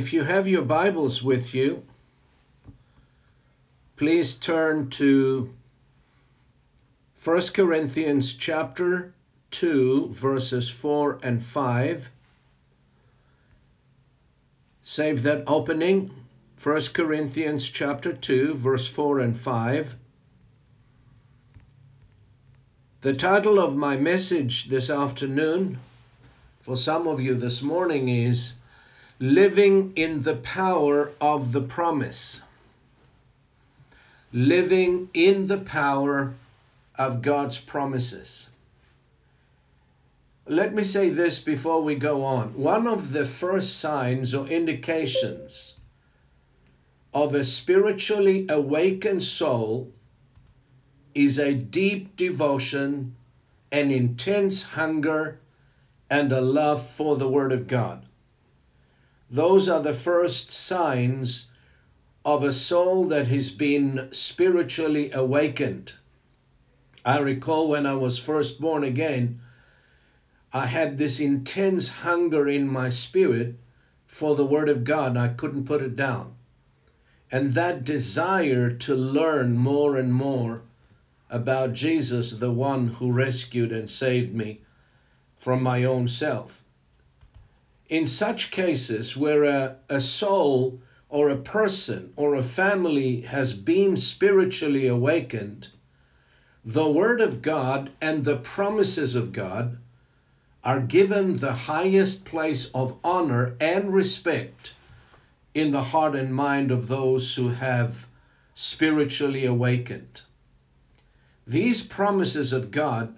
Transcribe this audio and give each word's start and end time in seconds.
If 0.00 0.14
you 0.14 0.24
have 0.24 0.48
your 0.48 0.62
Bibles 0.62 1.22
with 1.22 1.52
you, 1.52 1.84
please 3.98 4.38
turn 4.38 4.88
to 4.88 5.50
1 7.22 7.40
Corinthians 7.52 8.32
chapter 8.32 9.12
2 9.50 10.08
verses 10.08 10.70
4 10.70 11.18
and 11.22 11.44
5. 11.44 12.10
Save 14.82 15.22
that 15.24 15.44
opening. 15.46 16.10
1 16.62 16.80
Corinthians 16.94 17.68
chapter 17.68 18.14
2 18.14 18.54
verse 18.54 18.86
4 18.86 19.20
and 19.20 19.36
5. 19.36 19.96
The 23.02 23.12
title 23.12 23.60
of 23.60 23.76
my 23.76 23.98
message 23.98 24.70
this 24.70 24.88
afternoon 24.88 25.78
for 26.60 26.74
some 26.74 27.06
of 27.06 27.20
you 27.20 27.34
this 27.34 27.60
morning 27.60 28.08
is 28.08 28.54
Living 29.22 29.92
in 29.96 30.22
the 30.22 30.36
Power 30.36 31.12
of 31.20 31.52
the 31.52 31.60
Promise. 31.60 32.40
Living 34.32 35.10
in 35.12 35.46
the 35.46 35.58
power 35.58 36.32
of 36.94 37.20
God's 37.20 37.58
promises. 37.58 38.48
Let 40.46 40.72
me 40.72 40.84
say 40.84 41.10
this 41.10 41.38
before 41.38 41.82
we 41.82 41.96
go 41.96 42.24
on. 42.24 42.54
One 42.54 42.86
of 42.86 43.12
the 43.12 43.26
first 43.26 43.78
signs 43.78 44.34
or 44.34 44.46
indications 44.46 45.74
of 47.12 47.34
a 47.34 47.44
spiritually 47.44 48.46
awakened 48.48 49.22
soul 49.22 49.92
is 51.14 51.38
a 51.38 51.52
deep 51.52 52.16
devotion, 52.16 53.14
an 53.70 53.90
intense 53.90 54.62
hunger, 54.62 55.38
and 56.08 56.32
a 56.32 56.40
love 56.40 56.88
for 56.92 57.16
the 57.16 57.28
Word 57.28 57.52
of 57.52 57.66
God. 57.66 58.06
Those 59.32 59.68
are 59.68 59.80
the 59.80 59.92
first 59.92 60.50
signs 60.50 61.46
of 62.24 62.42
a 62.42 62.52
soul 62.52 63.04
that 63.04 63.28
has 63.28 63.52
been 63.52 64.08
spiritually 64.10 65.12
awakened. 65.12 65.94
I 67.04 67.20
recall 67.20 67.68
when 67.68 67.86
I 67.86 67.94
was 67.94 68.18
first 68.18 68.60
born 68.60 68.82
again, 68.82 69.40
I 70.52 70.66
had 70.66 70.98
this 70.98 71.20
intense 71.20 71.88
hunger 71.88 72.48
in 72.48 72.66
my 72.66 72.88
spirit 72.88 73.54
for 74.04 74.34
the 74.34 74.44
Word 74.44 74.68
of 74.68 74.82
God. 74.82 75.16
I 75.16 75.28
couldn't 75.28 75.66
put 75.66 75.80
it 75.80 75.94
down. 75.94 76.34
And 77.30 77.52
that 77.52 77.84
desire 77.84 78.72
to 78.72 78.96
learn 78.96 79.56
more 79.56 79.96
and 79.96 80.12
more 80.12 80.62
about 81.30 81.72
Jesus, 81.72 82.32
the 82.32 82.50
one 82.50 82.88
who 82.88 83.12
rescued 83.12 83.70
and 83.70 83.88
saved 83.88 84.34
me 84.34 84.62
from 85.36 85.62
my 85.62 85.84
own 85.84 86.08
self 86.08 86.59
in 87.90 88.06
such 88.06 88.52
cases 88.52 89.16
where 89.16 89.42
a, 89.42 89.76
a 89.88 90.00
soul 90.00 90.80
or 91.08 91.28
a 91.28 91.36
person 91.36 92.12
or 92.14 92.36
a 92.36 92.42
family 92.42 93.22
has 93.22 93.52
been 93.52 93.96
spiritually 93.96 94.86
awakened, 94.86 95.66
the 96.64 96.88
Word 96.88 97.20
of 97.20 97.42
God 97.42 97.90
and 98.00 98.24
the 98.24 98.36
promises 98.36 99.16
of 99.16 99.32
God 99.32 99.76
are 100.62 100.78
given 100.78 101.34
the 101.34 101.52
highest 101.52 102.24
place 102.24 102.70
of 102.72 102.96
honor 103.02 103.56
and 103.60 103.92
respect 103.92 104.72
in 105.52 105.72
the 105.72 105.82
heart 105.82 106.14
and 106.14 106.32
mind 106.32 106.70
of 106.70 106.86
those 106.86 107.34
who 107.34 107.48
have 107.48 108.06
spiritually 108.54 109.46
awakened. 109.46 110.22
These 111.44 111.82
promises 111.82 112.52
of 112.52 112.70
God 112.70 113.16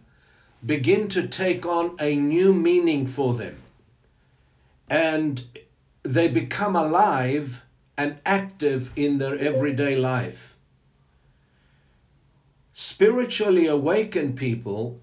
begin 0.64 1.08
to 1.08 1.28
take 1.28 1.66
on 1.66 1.96
a 2.00 2.16
new 2.16 2.54
meaning 2.54 3.06
for 3.06 3.34
them 3.34 3.61
and 4.92 5.42
they 6.02 6.28
become 6.28 6.76
alive 6.76 7.64
and 7.96 8.20
active 8.26 8.92
in 8.94 9.16
their 9.16 9.38
everyday 9.38 9.96
life. 9.96 10.54
Spiritually 12.72 13.68
awakened 13.68 14.36
people, 14.36 15.00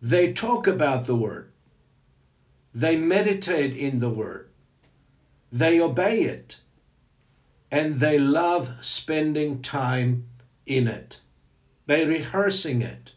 they 0.00 0.32
talk 0.32 0.66
about 0.66 1.04
the 1.04 1.14
Word, 1.14 1.50
they 2.74 2.96
meditate 2.96 3.76
in 3.76 3.98
the 3.98 4.08
Word, 4.08 4.48
they 5.52 5.82
obey 5.82 6.22
it, 6.22 6.58
and 7.70 7.92
they 7.92 8.18
love 8.18 8.70
spending 8.80 9.60
time 9.60 10.24
in 10.64 10.88
it. 10.88 11.20
They're 11.84 12.06
rehearsing 12.06 12.80
it. 12.80 13.12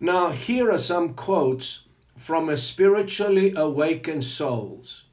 Now, 0.00 0.30
here 0.30 0.72
are 0.72 0.78
some 0.78 1.14
quotes 1.14 1.85
from 2.16 2.48
a 2.48 2.56
spiritually 2.56 3.52
awakened 3.56 4.24
souls. 4.24 5.04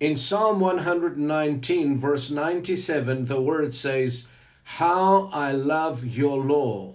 In 0.00 0.16
Psalm 0.16 0.58
119, 0.58 1.98
verse 1.98 2.30
97, 2.30 3.26
the 3.26 3.40
word 3.40 3.72
says, 3.72 4.26
How 4.62 5.30
I 5.32 5.52
love 5.52 6.04
your 6.04 6.38
law. 6.38 6.94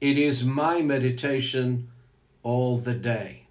It 0.00 0.18
is 0.18 0.44
my 0.44 0.82
meditation 0.82 1.88
all 2.42 2.76
the 2.76 2.94
day. 2.94 3.46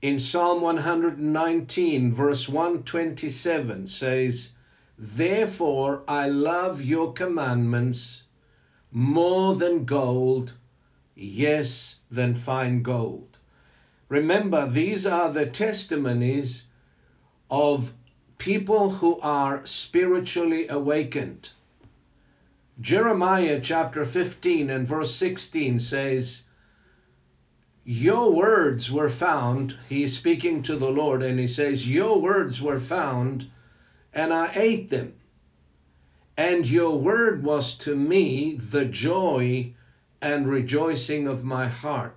In 0.00 0.18
Psalm 0.18 0.62
119, 0.62 2.12
verse 2.12 2.48
127 2.48 3.86
says, 3.88 4.52
Therefore 4.96 6.02
I 6.08 6.28
love 6.28 6.80
your 6.80 7.12
commandments 7.12 8.22
more 8.92 9.54
than 9.56 9.84
gold 9.84 10.54
yes, 11.16 11.96
than 12.10 12.34
fine 12.34 12.82
gold. 12.82 13.38
Remember, 14.08 14.68
these 14.68 15.06
are 15.06 15.32
the 15.32 15.46
testimonies 15.46 16.64
of 17.50 17.92
people 18.38 18.90
who 18.90 19.18
are 19.20 19.64
spiritually 19.64 20.68
awakened. 20.68 21.50
Jeremiah 22.80 23.58
chapter 23.62 24.04
15 24.04 24.68
and 24.68 24.86
verse 24.86 25.14
16 25.14 25.78
says, 25.78 26.42
Your 27.84 28.30
words 28.30 28.92
were 28.92 29.08
found, 29.08 29.74
he's 29.88 30.16
speaking 30.16 30.62
to 30.64 30.76
the 30.76 30.90
Lord, 30.90 31.22
and 31.22 31.38
he 31.38 31.46
says, 31.46 31.88
Your 31.88 32.20
words 32.20 32.60
were 32.60 32.78
found, 32.78 33.46
and 34.12 34.32
I 34.32 34.52
ate 34.54 34.90
them. 34.90 35.14
And 36.36 36.68
your 36.68 36.98
word 36.98 37.42
was 37.42 37.74
to 37.78 37.96
me 37.96 38.56
the 38.56 38.84
joy 38.84 39.72
and 40.22 40.48
rejoicing 40.48 41.28
of 41.28 41.44
my 41.44 41.68
heart, 41.68 42.16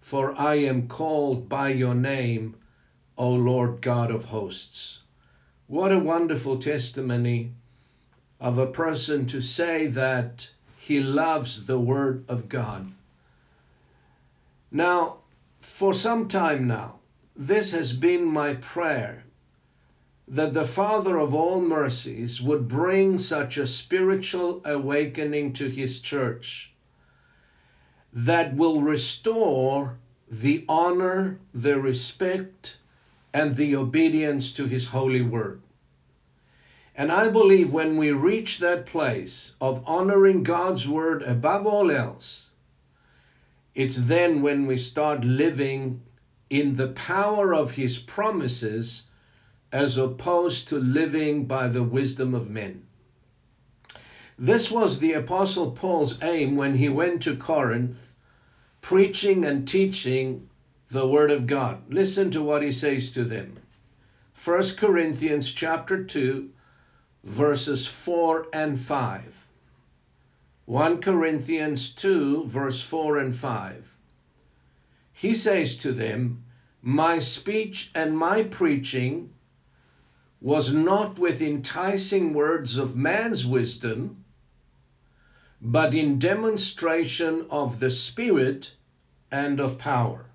for 0.00 0.38
I 0.40 0.54
am 0.54 0.88
called 0.88 1.48
by 1.48 1.70
your 1.70 1.94
name, 1.94 2.56
O 3.18 3.30
Lord 3.30 3.80
God 3.80 4.10
of 4.10 4.24
hosts. 4.24 5.00
What 5.66 5.92
a 5.92 5.98
wonderful 5.98 6.58
testimony 6.58 7.52
of 8.40 8.58
a 8.58 8.66
person 8.66 9.26
to 9.26 9.40
say 9.40 9.86
that 9.88 10.50
he 10.78 11.00
loves 11.00 11.66
the 11.66 11.78
Word 11.78 12.24
of 12.28 12.48
God. 12.48 12.90
Now, 14.70 15.18
for 15.60 15.94
some 15.94 16.26
time 16.28 16.66
now, 16.66 16.98
this 17.36 17.70
has 17.70 17.92
been 17.92 18.24
my 18.24 18.54
prayer 18.54 19.24
that 20.26 20.54
the 20.54 20.64
Father 20.64 21.18
of 21.18 21.34
all 21.34 21.60
mercies 21.60 22.40
would 22.40 22.68
bring 22.68 23.18
such 23.18 23.58
a 23.58 23.66
spiritual 23.66 24.62
awakening 24.64 25.52
to 25.52 25.68
His 25.68 26.00
church 26.00 26.71
that 28.12 28.54
will 28.54 28.82
restore 28.82 29.96
the 30.30 30.64
honor, 30.68 31.38
the 31.54 31.78
respect, 31.78 32.76
and 33.32 33.56
the 33.56 33.76
obedience 33.76 34.52
to 34.52 34.66
His 34.66 34.86
holy 34.86 35.22
word. 35.22 35.60
And 36.94 37.10
I 37.10 37.30
believe 37.30 37.72
when 37.72 37.96
we 37.96 38.12
reach 38.12 38.58
that 38.58 38.86
place 38.86 39.52
of 39.60 39.82
honoring 39.86 40.42
God's 40.42 40.86
word 40.86 41.22
above 41.22 41.66
all 41.66 41.90
else, 41.90 42.48
it's 43.74 43.96
then 43.96 44.42
when 44.42 44.66
we 44.66 44.76
start 44.76 45.24
living 45.24 46.02
in 46.50 46.74
the 46.74 46.88
power 46.88 47.54
of 47.54 47.70
His 47.70 47.98
promises 47.98 49.04
as 49.72 49.96
opposed 49.96 50.68
to 50.68 50.78
living 50.78 51.46
by 51.46 51.68
the 51.68 51.82
wisdom 51.82 52.34
of 52.34 52.50
men. 52.50 52.86
This 54.44 54.72
was 54.72 54.98
the 54.98 55.12
Apostle 55.12 55.70
Paul's 55.70 56.20
aim 56.20 56.56
when 56.56 56.74
he 56.74 56.88
went 56.88 57.22
to 57.22 57.36
Corinth, 57.36 58.12
preaching 58.80 59.44
and 59.44 59.68
teaching 59.68 60.48
the 60.90 61.06
Word 61.06 61.30
of 61.30 61.46
God. 61.46 61.80
Listen 61.88 62.28
to 62.32 62.42
what 62.42 62.60
he 62.60 62.72
says 62.72 63.12
to 63.12 63.22
them. 63.22 63.60
1 64.44 64.62
Corinthians 64.76 65.52
chapter 65.52 66.02
2, 66.02 66.50
verses 67.22 67.86
4 67.86 68.48
and 68.52 68.80
5. 68.80 69.46
1 70.64 71.00
Corinthians 71.00 71.90
2, 71.90 72.44
verse 72.48 72.82
4 72.82 73.18
and 73.18 73.36
5. 73.36 73.98
He 75.12 75.36
says 75.36 75.76
to 75.76 75.92
them, 75.92 76.42
My 76.82 77.20
speech 77.20 77.92
and 77.94 78.18
my 78.18 78.42
preaching 78.42 79.34
was 80.40 80.72
not 80.72 81.16
with 81.16 81.40
enticing 81.40 82.34
words 82.34 82.76
of 82.76 82.96
man's 82.96 83.46
wisdom, 83.46 84.16
but 85.64 85.94
in 85.94 86.18
demonstration 86.18 87.46
of 87.48 87.78
the 87.78 87.90
Spirit 87.90 88.74
and 89.30 89.60
of 89.60 89.78
power, 89.78 90.26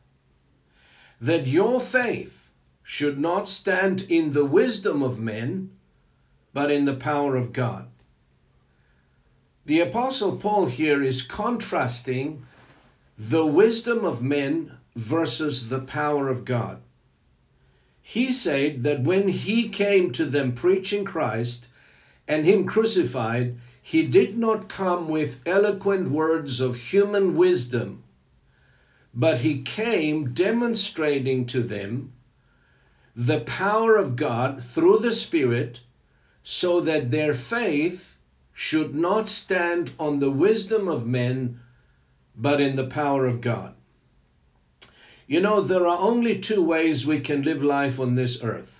that 1.20 1.46
your 1.46 1.82
faith 1.82 2.50
should 2.82 3.20
not 3.20 3.46
stand 3.46 4.02
in 4.08 4.32
the 4.32 4.46
wisdom 4.46 5.04
of 5.04 5.20
men, 5.20 5.70
but 6.54 6.72
in 6.72 6.86
the 6.86 6.96
power 6.96 7.36
of 7.36 7.52
God. 7.52 7.86
The 9.66 9.82
Apostle 9.82 10.38
Paul 10.38 10.68
here 10.68 11.04
is 11.04 11.22
contrasting 11.22 12.46
the 13.18 13.46
wisdom 13.46 14.06
of 14.06 14.22
men 14.22 14.72
versus 14.96 15.68
the 15.68 15.82
power 15.82 16.30
of 16.30 16.46
God. 16.46 16.82
He 18.02 18.32
said 18.32 18.84
that 18.84 19.04
when 19.04 19.28
he 19.28 19.68
came 19.68 20.14
to 20.14 20.24
them 20.24 20.54
preaching 20.54 21.04
Christ 21.04 21.68
and 22.30 22.46
him 22.46 22.66
crucified, 22.66 23.58
he 23.90 24.04
did 24.04 24.38
not 24.38 24.68
come 24.68 25.08
with 25.08 25.40
eloquent 25.46 26.10
words 26.10 26.60
of 26.60 26.76
human 26.76 27.38
wisdom, 27.38 28.04
but 29.14 29.38
he 29.38 29.62
came 29.62 30.34
demonstrating 30.34 31.46
to 31.46 31.62
them 31.62 32.12
the 33.16 33.40
power 33.40 33.96
of 33.96 34.18
God 34.18 34.62
through 34.62 35.00
the 35.00 35.14
Spirit 35.14 35.80
so 36.44 36.82
that 36.82 37.10
their 37.12 37.34
faith 37.34 38.18
should 38.54 38.94
not 38.94 39.26
stand 39.30 39.90
on 39.98 40.20
the 40.20 40.32
wisdom 40.32 40.90
of 40.90 41.08
men, 41.08 41.62
but 42.36 42.60
in 42.60 42.76
the 42.76 42.88
power 42.88 43.26
of 43.26 43.40
God. 43.40 43.74
You 45.28 45.40
know, 45.40 45.62
there 45.62 45.88
are 45.88 45.98
only 45.98 46.40
two 46.40 46.62
ways 46.62 47.06
we 47.06 47.22
can 47.22 47.44
live 47.44 47.64
life 47.64 48.02
on 48.02 48.16
this 48.16 48.44
earth. 48.44 48.77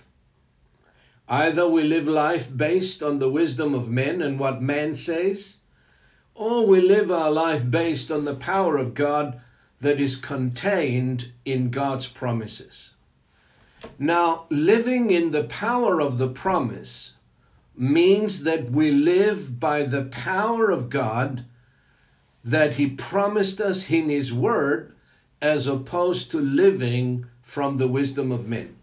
Either 1.30 1.68
we 1.68 1.82
live 1.82 2.08
life 2.08 2.48
based 2.56 3.02
on 3.02 3.18
the 3.18 3.28
wisdom 3.28 3.74
of 3.74 3.90
men 3.90 4.22
and 4.22 4.38
what 4.38 4.62
man 4.62 4.94
says, 4.94 5.56
or 6.34 6.66
we 6.66 6.80
live 6.80 7.10
our 7.10 7.30
life 7.30 7.70
based 7.70 8.10
on 8.10 8.24
the 8.24 8.34
power 8.34 8.78
of 8.78 8.94
God 8.94 9.38
that 9.80 10.00
is 10.00 10.16
contained 10.16 11.30
in 11.44 11.70
God's 11.70 12.06
promises. 12.06 12.92
Now, 13.98 14.46
living 14.48 15.10
in 15.10 15.30
the 15.30 15.44
power 15.44 16.00
of 16.00 16.16
the 16.16 16.28
promise 16.28 17.12
means 17.76 18.44
that 18.44 18.70
we 18.70 18.90
live 18.90 19.60
by 19.60 19.82
the 19.82 20.04
power 20.04 20.70
of 20.70 20.88
God 20.88 21.44
that 22.42 22.74
He 22.74 22.86
promised 22.86 23.60
us 23.60 23.90
in 23.90 24.08
His 24.08 24.32
Word 24.32 24.94
as 25.42 25.66
opposed 25.66 26.30
to 26.30 26.38
living 26.38 27.26
from 27.42 27.76
the 27.76 27.86
wisdom 27.86 28.32
of 28.32 28.48
men. 28.48 28.77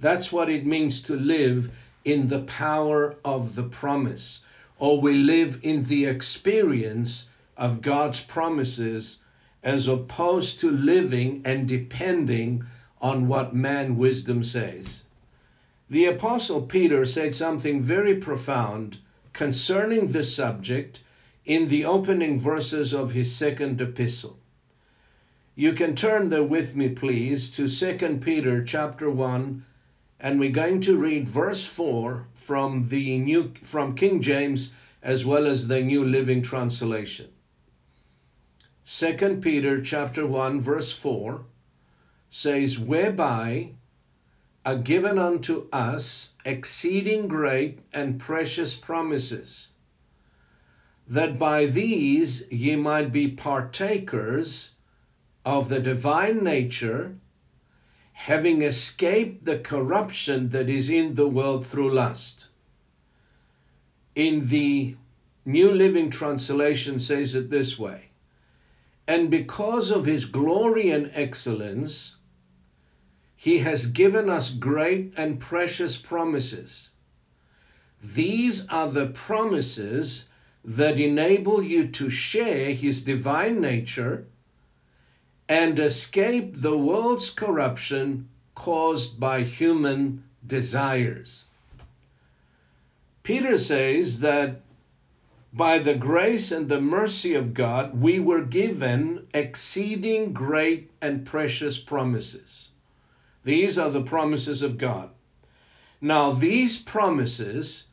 That's 0.00 0.30
what 0.30 0.48
it 0.48 0.64
means 0.64 1.02
to 1.02 1.16
live 1.16 1.70
in 2.04 2.28
the 2.28 2.42
power 2.42 3.16
of 3.24 3.56
the 3.56 3.64
promise, 3.64 4.40
or 4.78 5.00
we 5.00 5.14
live 5.14 5.58
in 5.62 5.84
the 5.84 6.04
experience 6.06 7.28
of 7.56 7.82
God's 7.82 8.20
promises 8.20 9.16
as 9.64 9.88
opposed 9.88 10.60
to 10.60 10.70
living 10.70 11.42
and 11.44 11.66
depending 11.66 12.64
on 13.00 13.26
what 13.26 13.54
man 13.54 13.96
wisdom 13.96 14.44
says. 14.44 15.02
The 15.90 16.06
Apostle 16.06 16.62
Peter 16.62 17.04
said 17.04 17.34
something 17.34 17.80
very 17.80 18.14
profound 18.14 18.98
concerning 19.32 20.06
this 20.06 20.32
subject 20.34 21.00
in 21.44 21.66
the 21.68 21.84
opening 21.84 22.38
verses 22.38 22.92
of 22.92 23.10
his 23.10 23.34
second 23.34 23.80
epistle. 23.80 24.38
You 25.56 25.72
can 25.72 25.96
turn 25.96 26.28
there 26.28 26.44
with 26.44 26.76
me, 26.76 26.90
please, 26.90 27.50
to 27.50 27.68
2 27.68 28.18
Peter 28.18 28.62
chapter 28.62 29.10
1, 29.10 29.64
and 30.20 30.40
we're 30.40 30.50
going 30.50 30.80
to 30.80 30.98
read 30.98 31.28
verse 31.28 31.66
4 31.66 32.26
from 32.34 32.88
the 32.88 33.18
new 33.18 33.52
from 33.62 33.94
King 33.94 34.20
James 34.20 34.72
as 35.02 35.24
well 35.24 35.46
as 35.46 35.68
the 35.68 35.80
New 35.80 36.04
Living 36.04 36.42
Translation. 36.42 37.28
2 38.84 39.38
Peter 39.42 39.80
chapter 39.80 40.26
1 40.26 40.60
verse 40.60 40.92
4 40.92 41.44
says 42.30 42.78
whereby 42.78 43.70
are 44.64 44.76
given 44.76 45.18
unto 45.18 45.68
us 45.72 46.30
exceeding 46.44 47.28
great 47.28 47.78
and 47.92 48.18
precious 48.18 48.74
promises 48.74 49.68
that 51.06 51.38
by 51.38 51.64
these 51.66 52.50
ye 52.50 52.76
might 52.76 53.10
be 53.12 53.28
partakers 53.28 54.72
of 55.44 55.68
the 55.68 55.80
divine 55.80 56.44
nature, 56.44 57.16
having 58.18 58.62
escaped 58.62 59.44
the 59.44 59.56
corruption 59.60 60.48
that 60.48 60.68
is 60.68 60.90
in 60.90 61.14
the 61.14 61.26
world 61.26 61.64
through 61.64 61.94
lust. 61.94 62.48
In 64.16 64.48
the 64.48 64.96
New 65.44 65.70
Living 65.72 66.10
Translation 66.10 66.98
says 66.98 67.36
it 67.36 67.48
this 67.48 67.78
way 67.78 68.08
And 69.06 69.30
because 69.30 69.92
of 69.92 70.04
his 70.04 70.24
glory 70.24 70.90
and 70.90 71.12
excellence, 71.14 72.16
he 73.36 73.58
has 73.58 73.86
given 73.86 74.28
us 74.28 74.50
great 74.50 75.12
and 75.16 75.38
precious 75.38 75.96
promises. 75.96 76.90
These 78.02 78.66
are 78.66 78.90
the 78.90 79.06
promises 79.06 80.24
that 80.64 80.98
enable 80.98 81.62
you 81.62 81.86
to 81.86 82.10
share 82.10 82.74
his 82.74 83.04
divine 83.04 83.60
nature 83.60 84.26
and 85.48 85.78
escape 85.78 86.60
the 86.60 86.76
world's 86.76 87.30
corruption 87.30 88.28
caused 88.54 89.18
by 89.18 89.42
human 89.42 90.22
desires. 90.46 91.44
Peter 93.22 93.56
says 93.56 94.20
that 94.20 94.60
by 95.52 95.78
the 95.78 95.94
grace 95.94 96.52
and 96.52 96.68
the 96.68 96.80
mercy 96.80 97.34
of 97.34 97.54
God, 97.54 97.98
we 97.98 98.18
were 98.18 98.42
given 98.42 99.26
exceeding 99.32 100.32
great 100.32 100.90
and 101.00 101.24
precious 101.24 101.78
promises. 101.78 102.68
These 103.44 103.78
are 103.78 103.90
the 103.90 104.02
promises 104.02 104.62
of 104.62 104.76
God. 104.76 105.08
Now, 106.00 106.32
these 106.32 106.76
promises 106.76 107.84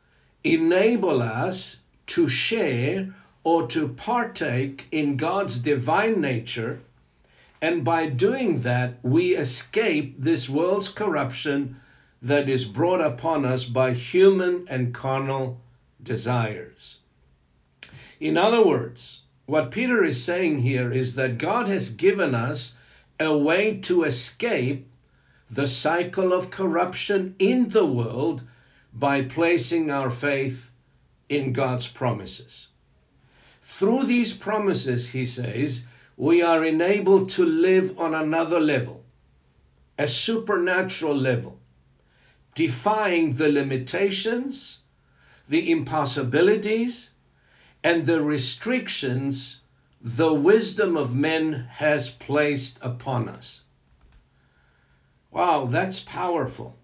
enable 0.44 1.22
us 1.22 1.78
to 2.08 2.28
share 2.28 3.14
or 3.42 3.66
to 3.68 3.88
partake 3.88 4.86
in 4.92 5.16
God's 5.16 5.58
divine 5.58 6.20
nature 6.20 6.80
and 7.62 7.84
by 7.84 8.08
doing 8.08 8.60
that, 8.60 8.98
we 9.02 9.34
escape 9.34 10.16
this 10.18 10.48
world's 10.48 10.88
corruption 10.88 11.76
that 12.22 12.48
is 12.48 12.64
brought 12.64 13.00
upon 13.00 13.44
us 13.44 13.64
by 13.64 13.92
human 13.92 14.66
and 14.68 14.92
carnal 14.92 15.60
desires. 16.02 16.98
In 18.20 18.36
other 18.36 18.64
words, 18.64 19.20
what 19.46 19.70
Peter 19.70 20.02
is 20.04 20.24
saying 20.24 20.60
here 20.60 20.92
is 20.92 21.14
that 21.14 21.38
God 21.38 21.68
has 21.68 21.90
given 21.90 22.34
us 22.34 22.74
a 23.20 23.36
way 23.36 23.78
to 23.82 24.04
escape 24.04 24.88
the 25.48 25.66
cycle 25.66 26.32
of 26.32 26.50
corruption 26.50 27.36
in 27.38 27.68
the 27.68 27.86
world 27.86 28.42
by 28.92 29.22
placing 29.22 29.90
our 29.90 30.10
faith 30.10 30.70
in 31.28 31.52
God's 31.52 31.86
promises. 31.86 32.68
Through 33.62 34.04
these 34.04 34.32
promises, 34.32 35.10
he 35.10 35.26
says, 35.26 35.84
we 36.16 36.42
are 36.42 36.64
enabled 36.64 37.28
to 37.30 37.44
live 37.44 37.98
on 38.00 38.14
another 38.14 38.58
level, 38.58 39.04
a 39.98 40.08
supernatural 40.08 41.14
level, 41.14 41.60
defying 42.54 43.34
the 43.34 43.48
limitations, 43.48 44.82
the 45.48 45.70
impossibilities, 45.70 47.10
and 47.84 48.06
the 48.06 48.22
restrictions 48.22 49.60
the 50.00 50.32
wisdom 50.32 50.96
of 50.96 51.14
men 51.14 51.66
has 51.70 52.10
placed 52.10 52.78
upon 52.80 53.28
us. 53.28 53.62
Wow, 55.30 55.66
that's 55.66 56.00
powerful. 56.00 56.78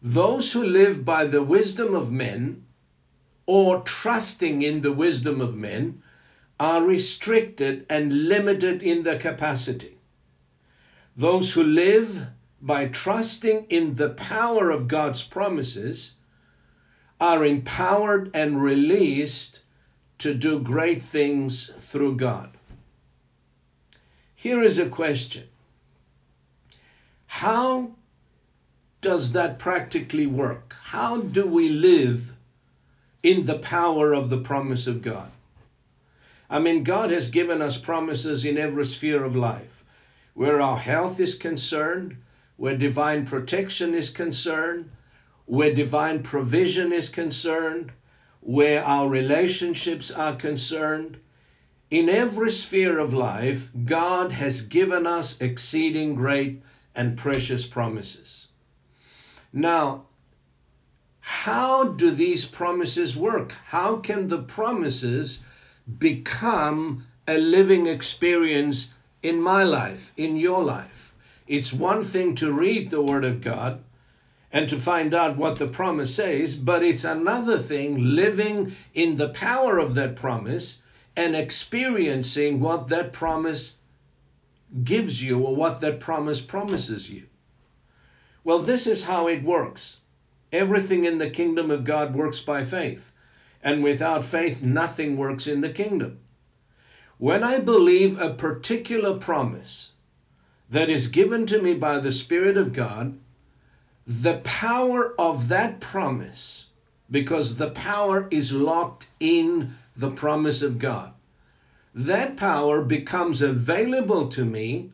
Those 0.00 0.52
who 0.52 0.64
live 0.64 1.04
by 1.04 1.24
the 1.24 1.42
wisdom 1.42 1.94
of 1.94 2.10
men 2.10 2.64
or 3.46 3.82
trusting 3.82 4.62
in 4.62 4.80
the 4.80 4.92
wisdom 4.92 5.40
of 5.40 5.56
men 5.56 6.02
are 6.60 6.82
restricted 6.82 7.86
and 7.88 8.28
limited 8.28 8.82
in 8.82 9.02
their 9.02 9.18
capacity. 9.18 9.98
Those 11.16 11.52
who 11.52 11.62
live 11.62 12.26
by 12.60 12.86
trusting 12.86 13.66
in 13.70 13.94
the 13.94 14.10
power 14.10 14.70
of 14.70 14.88
God's 14.88 15.22
promises 15.22 16.14
are 17.20 17.44
empowered 17.44 18.30
and 18.34 18.62
released 18.62 19.60
to 20.18 20.34
do 20.34 20.60
great 20.60 21.02
things 21.02 21.70
through 21.78 22.16
God. 22.16 22.50
Here 24.34 24.62
is 24.62 24.78
a 24.78 24.88
question 24.88 25.48
How 27.26 27.92
does 29.00 29.32
that 29.32 29.58
practically 29.58 30.26
work? 30.26 30.74
How 30.82 31.20
do 31.20 31.46
we 31.46 31.68
live 31.68 32.32
in 33.22 33.44
the 33.44 33.58
power 33.58 34.12
of 34.12 34.28
the 34.28 34.38
promise 34.38 34.86
of 34.86 35.02
God? 35.02 35.30
I 36.50 36.58
mean, 36.58 36.82
God 36.82 37.10
has 37.10 37.28
given 37.28 37.60
us 37.60 37.76
promises 37.76 38.44
in 38.44 38.56
every 38.56 38.86
sphere 38.86 39.22
of 39.22 39.36
life. 39.36 39.84
Where 40.34 40.60
our 40.60 40.78
health 40.78 41.20
is 41.20 41.34
concerned, 41.34 42.16
where 42.56 42.76
divine 42.76 43.26
protection 43.26 43.94
is 43.94 44.08
concerned, 44.08 44.90
where 45.44 45.70
divine 45.70 46.22
provision 46.22 46.92
is 46.92 47.08
concerned, 47.08 47.92
where 48.40 48.82
our 48.82 49.08
relationships 49.08 50.10
are 50.10 50.34
concerned. 50.34 51.18
In 51.90 52.08
every 52.08 52.50
sphere 52.50 52.98
of 52.98 53.12
life, 53.12 53.70
God 53.84 54.32
has 54.32 54.60
given 54.62 55.06
us 55.06 55.40
exceeding 55.40 56.14
great 56.14 56.62
and 56.94 57.16
precious 57.16 57.64
promises. 57.64 58.46
Now, 59.52 60.04
how 61.20 61.84
do 61.84 62.10
these 62.10 62.44
promises 62.44 63.16
work? 63.16 63.52
How 63.66 63.96
can 63.96 64.28
the 64.28 64.38
promises 64.38 65.40
become 65.98 67.06
a 67.26 67.38
living 67.38 67.86
experience 67.86 68.92
in 69.22 69.40
my 69.40 69.64
life, 69.64 70.12
in 70.16 70.36
your 70.36 70.62
life? 70.62 71.14
It's 71.46 71.72
one 71.72 72.04
thing 72.04 72.34
to 72.36 72.52
read 72.52 72.90
the 72.90 73.00
Word 73.00 73.24
of 73.24 73.40
God 73.40 73.82
and 74.52 74.68
to 74.68 74.78
find 74.78 75.14
out 75.14 75.36
what 75.36 75.56
the 75.56 75.66
promise 75.66 76.14
says, 76.14 76.56
but 76.56 76.82
it's 76.82 77.04
another 77.04 77.58
thing 77.58 78.14
living 78.14 78.72
in 78.94 79.16
the 79.16 79.28
power 79.28 79.78
of 79.78 79.94
that 79.94 80.16
promise 80.16 80.80
and 81.16 81.34
experiencing 81.34 82.60
what 82.60 82.88
that 82.88 83.12
promise 83.12 83.76
gives 84.84 85.22
you 85.22 85.38
or 85.40 85.54
what 85.54 85.80
that 85.80 86.00
promise 86.00 86.40
promises 86.40 87.08
you. 87.08 87.24
Well, 88.44 88.60
this 88.60 88.86
is 88.86 89.02
how 89.02 89.28
it 89.28 89.42
works. 89.42 89.96
Everything 90.52 91.04
in 91.04 91.18
the 91.18 91.30
kingdom 91.30 91.70
of 91.70 91.84
God 91.84 92.14
works 92.14 92.40
by 92.40 92.64
faith, 92.64 93.12
and 93.62 93.82
without 93.82 94.24
faith, 94.24 94.62
nothing 94.62 95.16
works 95.16 95.46
in 95.46 95.60
the 95.60 95.68
kingdom. 95.70 96.18
When 97.18 97.42
I 97.42 97.58
believe 97.58 98.20
a 98.20 98.34
particular 98.34 99.18
promise 99.18 99.90
that 100.70 100.90
is 100.90 101.08
given 101.08 101.46
to 101.46 101.60
me 101.60 101.74
by 101.74 101.98
the 101.98 102.12
Spirit 102.12 102.56
of 102.56 102.72
God, 102.72 103.18
the 104.06 104.38
power 104.44 105.14
of 105.18 105.48
that 105.48 105.80
promise, 105.80 106.66
because 107.10 107.56
the 107.56 107.70
power 107.70 108.28
is 108.30 108.52
locked 108.52 109.08
in 109.18 109.72
the 109.96 110.10
promise 110.10 110.62
of 110.62 110.78
God, 110.78 111.12
that 111.94 112.36
power 112.36 112.80
becomes 112.82 113.42
available 113.42 114.28
to 114.28 114.44
me, 114.44 114.92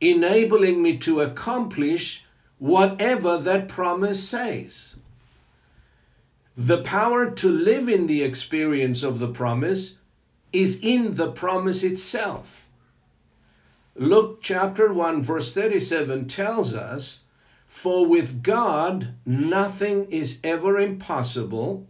enabling 0.00 0.82
me 0.82 0.98
to 0.98 1.20
accomplish 1.20 2.24
whatever 2.58 3.38
that 3.38 3.68
promise 3.68 4.28
says. 4.28 4.96
The 6.56 6.82
power 6.82 7.30
to 7.30 7.48
live 7.48 7.88
in 7.88 8.06
the 8.06 8.22
experience 8.22 9.02
of 9.02 9.18
the 9.18 9.32
promise 9.32 9.98
is 10.52 10.78
in 10.82 11.16
the 11.16 11.32
promise 11.32 11.82
itself. 11.82 12.68
Luke 13.96 14.38
chapter 14.40 14.92
1, 14.92 15.20
verse 15.22 15.52
37 15.52 16.28
tells 16.28 16.72
us 16.72 17.20
for 17.66 18.06
with 18.06 18.40
God 18.44 19.14
nothing 19.26 20.12
is 20.12 20.38
ever 20.44 20.78
impossible, 20.78 21.88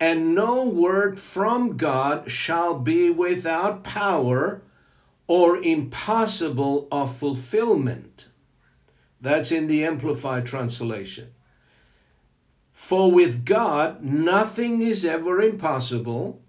and 0.00 0.34
no 0.34 0.64
word 0.64 1.20
from 1.20 1.76
God 1.76 2.28
shall 2.28 2.80
be 2.80 3.10
without 3.10 3.84
power 3.84 4.60
or 5.28 5.58
impossible 5.58 6.88
of 6.90 7.14
fulfillment. 7.14 8.26
That's 9.20 9.52
in 9.52 9.68
the 9.68 9.84
Amplified 9.84 10.46
Translation. 10.46 11.28
For 12.84 13.12
with 13.12 13.44
God 13.44 14.02
nothing 14.02 14.82
is 14.82 15.04
ever 15.04 15.40
impossible, 15.40 16.42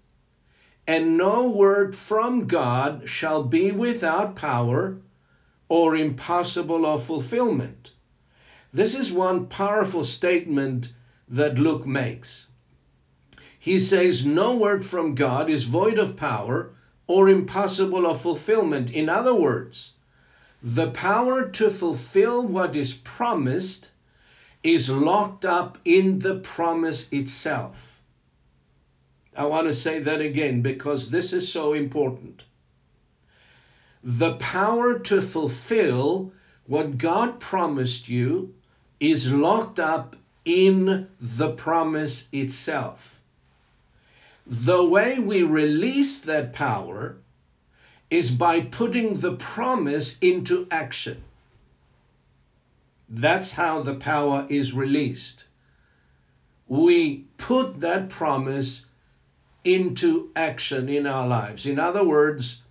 and 0.84 1.16
no 1.16 1.48
word 1.48 1.94
from 1.94 2.48
God 2.48 3.08
shall 3.08 3.44
be 3.44 3.70
without 3.70 4.34
power 4.34 4.98
or 5.68 5.94
impossible 5.94 6.84
of 6.86 7.04
fulfillment. 7.04 7.92
This 8.72 8.96
is 8.96 9.12
one 9.12 9.46
powerful 9.46 10.02
statement 10.02 10.92
that 11.28 11.56
Luke 11.56 11.86
makes. 11.86 12.48
He 13.56 13.78
says, 13.78 14.26
No 14.26 14.56
word 14.56 14.84
from 14.84 15.14
God 15.14 15.48
is 15.48 15.62
void 15.62 15.98
of 16.00 16.16
power 16.16 16.74
or 17.06 17.28
impossible 17.28 18.06
of 18.06 18.20
fulfillment. 18.20 18.90
In 18.90 19.08
other 19.08 19.34
words, 19.34 19.92
the 20.60 20.90
power 20.90 21.48
to 21.50 21.70
fulfill 21.70 22.44
what 22.44 22.74
is 22.74 22.92
promised 22.92 23.90
is 24.64 24.88
locked 24.88 25.44
up 25.44 25.78
in 25.84 26.18
the 26.18 26.36
promise 26.36 27.12
itself. 27.12 28.00
I 29.36 29.44
want 29.44 29.66
to 29.66 29.74
say 29.74 30.00
that 30.00 30.22
again 30.22 30.62
because 30.62 31.10
this 31.10 31.34
is 31.34 31.52
so 31.52 31.74
important. 31.74 32.42
The 34.02 34.36
power 34.36 34.98
to 35.00 35.20
fulfill 35.20 36.32
what 36.66 36.98
God 36.98 37.40
promised 37.40 38.08
you 38.08 38.54
is 39.00 39.30
locked 39.30 39.78
up 39.78 40.16
in 40.44 41.08
the 41.20 41.52
promise 41.52 42.28
itself. 42.32 43.20
The 44.46 44.84
way 44.84 45.18
we 45.18 45.42
release 45.42 46.20
that 46.20 46.52
power 46.52 47.16
is 48.10 48.30
by 48.30 48.60
putting 48.60 49.20
the 49.20 49.36
promise 49.36 50.18
into 50.20 50.66
action. 50.70 51.22
That's 53.08 53.52
how 53.52 53.82
the 53.82 53.94
power 53.94 54.46
is 54.48 54.72
released. 54.72 55.44
We 56.66 57.26
put 57.36 57.80
that 57.80 58.08
promise 58.08 58.86
into 59.64 60.30
action 60.34 60.88
in 60.88 61.06
our 61.06 61.26
lives. 61.26 61.66
In 61.66 61.78
other 61.78 62.04
words, 62.04 62.62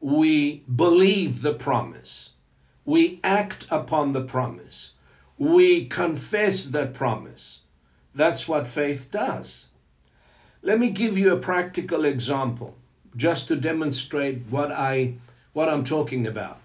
we 0.00 0.62
believe 0.74 1.42
the 1.42 1.54
promise, 1.54 2.30
we 2.84 3.20
act 3.22 3.66
upon 3.70 4.12
the 4.12 4.22
promise 4.22 4.92
we 5.40 5.86
confess 5.86 6.64
that 6.64 6.92
promise. 6.92 7.60
That's 8.14 8.46
what 8.46 8.66
faith 8.66 9.10
does. 9.10 9.68
Let 10.60 10.78
me 10.78 10.90
give 10.90 11.16
you 11.16 11.32
a 11.32 11.38
practical 11.38 12.04
example 12.04 12.76
just 13.16 13.48
to 13.48 13.56
demonstrate 13.56 14.42
what 14.50 14.70
I 14.70 15.14
what 15.54 15.70
I'm 15.70 15.84
talking 15.84 16.26
about. 16.26 16.60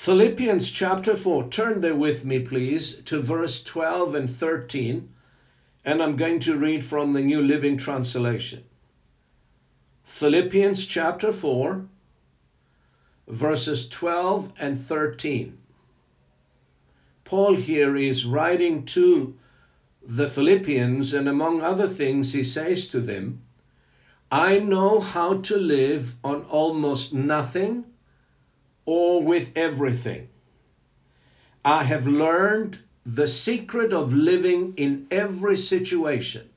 Philippians 0.00 0.70
chapter 0.70 1.14
4. 1.14 1.48
Turn 1.50 1.82
there 1.82 1.94
with 1.94 2.24
me 2.24 2.38
please 2.38 2.94
to 3.04 3.20
verse 3.20 3.62
12 3.62 4.14
and 4.14 4.30
13 4.30 5.10
and 5.84 6.02
I'm 6.02 6.16
going 6.16 6.40
to 6.40 6.56
read 6.56 6.82
from 6.82 7.12
the 7.12 7.20
New 7.20 7.42
Living 7.42 7.76
Translation. 7.76 8.64
Philippians 10.04 10.86
chapter 10.86 11.30
4 11.30 11.84
verses 13.28 13.90
12 13.90 14.54
and 14.58 14.80
13. 14.80 15.58
Paul 17.24 17.56
here 17.56 17.94
is 17.94 18.24
writing 18.24 18.86
to 18.86 19.36
the 20.02 20.28
Philippians, 20.28 21.12
and 21.12 21.28
among 21.28 21.60
other 21.60 21.86
things, 21.86 22.32
he 22.32 22.42
says 22.42 22.88
to 22.88 23.00
them, 23.00 23.42
I 24.32 24.60
know 24.60 24.98
how 24.98 25.42
to 25.42 25.58
live 25.58 26.16
on 26.24 26.44
almost 26.44 27.12
nothing 27.12 27.84
or 28.90 29.22
with 29.22 29.56
everything. 29.56 30.26
I 31.64 31.84
have 31.84 32.08
learned 32.08 32.80
the 33.06 33.28
secret 33.28 33.92
of 33.92 34.12
living 34.12 34.74
in 34.76 35.06
every 35.12 35.56
situation, 35.56 36.48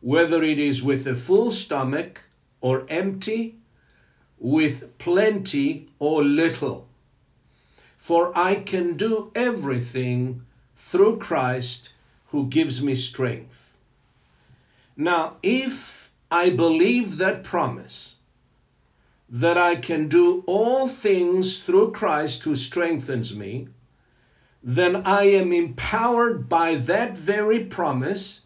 whether 0.00 0.42
it 0.42 0.58
is 0.58 0.82
with 0.82 1.06
a 1.06 1.14
full 1.14 1.52
stomach 1.52 2.20
or 2.60 2.84
empty, 2.88 3.54
with 4.40 4.98
plenty 4.98 5.88
or 6.00 6.24
little. 6.24 6.88
For 7.96 8.36
I 8.36 8.56
can 8.56 8.96
do 8.96 9.30
everything 9.36 10.42
through 10.74 11.18
Christ 11.18 11.90
who 12.30 12.48
gives 12.48 12.82
me 12.82 12.96
strength. 12.96 13.78
Now, 14.96 15.36
if 15.44 16.10
I 16.28 16.50
believe 16.50 17.18
that 17.18 17.44
promise, 17.44 18.15
that 19.28 19.58
I 19.58 19.76
can 19.76 20.08
do 20.08 20.44
all 20.46 20.86
things 20.86 21.58
through 21.58 21.92
Christ 21.92 22.42
who 22.44 22.54
strengthens 22.54 23.34
me, 23.34 23.68
then 24.62 24.96
I 25.04 25.24
am 25.24 25.52
empowered 25.52 26.48
by 26.48 26.76
that 26.76 27.16
very 27.16 27.64
promise 27.64 28.40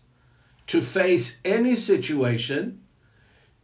to 0.69 0.81
face 0.81 1.41
any 1.45 1.77
situation, 1.77 2.81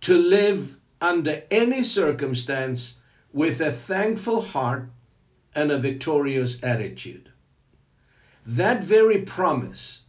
to 0.02 0.18
live 0.18 0.76
under 1.00 1.42
any 1.50 1.82
circumstance 1.82 2.94
with 3.32 3.60
a 3.60 3.70
thankful 3.72 4.40
heart 4.40 4.88
and 5.54 5.70
a 5.70 5.78
victorious 5.78 6.62
attitude. 6.62 7.30
That 8.44 8.82
very 8.82 9.22
promise 9.22 10.00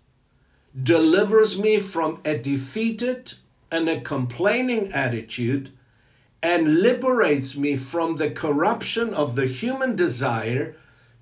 delivers 0.83 1.57
me 1.57 1.79
from 1.79 2.19
a 2.25 2.37
defeated 2.37 3.33
and 3.71 3.89
a 3.89 4.01
complaining 4.01 4.91
attitude 4.91 5.71
and 6.43 6.81
liberates 6.81 7.57
me 7.57 7.75
from 7.75 8.15
the 8.15 8.29
corruption 8.29 9.13
of 9.13 9.35
the 9.35 9.47
human 9.47 9.95
desire 9.95 10.75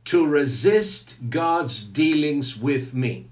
to 0.05 0.25
resist 0.25 1.15
God's 1.29 1.83
dealings 1.83 2.57
with 2.57 2.93
me. 2.93 3.27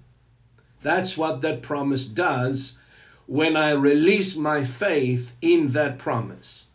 That's 0.82 1.18
what 1.18 1.42
that 1.42 1.62
promise 1.62 2.06
does 2.06 2.78
when 3.26 3.56
I 3.56 3.72
release 3.72 4.36
my 4.36 4.64
faith 4.64 5.34
in 5.42 5.70
that 5.70 5.98
promise. 5.98 6.66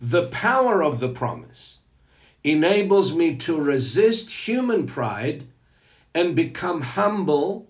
The 0.00 0.26
power 0.28 0.82
of 0.82 1.00
the 1.00 1.08
promise 1.08 1.78
enables 2.44 3.14
me 3.14 3.36
to 3.36 3.60
resist 3.60 4.30
human 4.30 4.86
pride 4.86 5.44
and 6.14 6.34
become 6.34 6.80
humble 6.80 7.66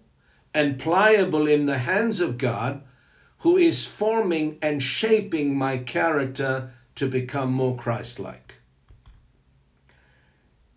and 0.55 0.79
pliable 0.79 1.47
in 1.47 1.67
the 1.67 1.79
hands 1.79 2.21
of 2.21 2.39
God, 2.39 2.83
who 3.43 3.57
is 3.57 3.85
forming 3.85 4.57
and 4.63 4.81
shaping 4.81 5.57
my 5.59 5.77
character 5.77 6.71
to 6.95 7.09
become 7.09 7.53
more 7.53 7.77
Christ 7.77 8.21
like. 8.21 8.55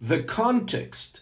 The 0.01 0.23
context 0.23 1.21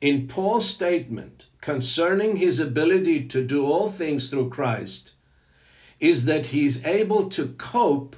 in 0.00 0.26
Paul's 0.26 0.68
statement 0.68 1.46
concerning 1.60 2.34
his 2.34 2.58
ability 2.58 3.28
to 3.28 3.46
do 3.46 3.64
all 3.64 3.88
things 3.88 4.28
through 4.28 4.50
Christ 4.50 5.12
is 6.00 6.24
that 6.24 6.46
he's 6.46 6.84
able 6.84 7.30
to 7.30 7.46
cope 7.58 8.16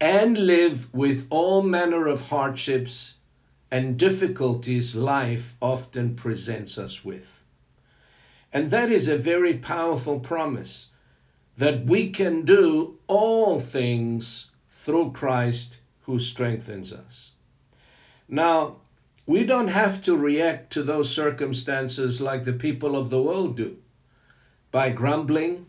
and 0.00 0.38
live 0.38 0.94
with 0.94 1.26
all 1.30 1.62
manner 1.62 2.06
of 2.06 2.20
hardships 2.20 3.14
and 3.72 3.98
difficulties 3.98 4.94
life 4.94 5.56
often 5.60 6.14
presents 6.14 6.78
us 6.78 7.04
with. 7.04 7.44
And 8.52 8.70
that 8.70 8.92
is 8.92 9.08
a 9.08 9.18
very 9.18 9.54
powerful 9.54 10.20
promise 10.20 10.86
that 11.58 11.84
we 11.86 12.10
can 12.10 12.42
do 12.42 12.98
all 13.06 13.58
things 13.58 14.50
through 14.68 15.12
Christ 15.12 15.78
who 16.02 16.18
strengthens 16.18 16.92
us. 16.92 17.30
Now, 18.28 18.76
we 19.26 19.44
don't 19.44 19.68
have 19.68 20.02
to 20.02 20.16
react 20.16 20.72
to 20.74 20.82
those 20.82 21.12
circumstances 21.12 22.20
like 22.20 22.44
the 22.44 22.52
people 22.52 22.94
of 22.96 23.10
the 23.10 23.22
world 23.22 23.56
do 23.56 23.76
by 24.70 24.90
grumbling, 24.90 25.66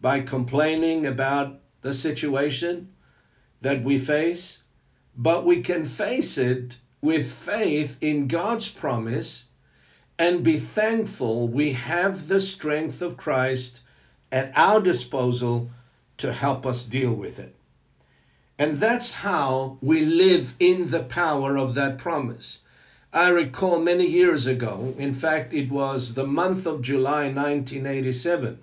by 0.00 0.20
complaining 0.20 1.06
about 1.06 1.58
the 1.80 1.92
situation 1.92 2.88
that 3.62 3.82
we 3.82 3.98
face, 3.98 4.62
but 5.16 5.46
we 5.46 5.62
can 5.62 5.84
face 5.84 6.36
it 6.36 6.76
with 7.00 7.32
faith 7.32 7.96
in 8.00 8.28
God's 8.28 8.68
promise 8.68 9.46
and 10.18 10.42
be 10.42 10.58
thankful 10.58 11.48
we 11.48 11.72
have 11.72 12.28
the 12.28 12.40
strength 12.40 13.02
of 13.02 13.16
Christ 13.16 13.80
at 14.32 14.52
our 14.56 14.80
disposal 14.80 15.68
to 16.18 16.32
help 16.32 16.66
us 16.66 16.82
deal 16.82 17.12
with 17.12 17.38
it. 17.38 17.54
And 18.58 18.76
that's 18.76 19.10
how 19.10 19.76
we 19.82 20.06
live 20.06 20.54
in 20.58 20.88
the 20.88 21.02
power 21.02 21.58
of 21.58 21.74
that 21.74 21.98
promise. 21.98 22.60
I 23.12 23.28
recall 23.28 23.80
many 23.80 24.06
years 24.06 24.46
ago, 24.46 24.94
in 24.98 25.14
fact, 25.14 25.54
it 25.54 25.70
was 25.70 26.14
the 26.14 26.26
month 26.26 26.66
of 26.66 26.82
July 26.82 27.32
1987, 27.32 28.58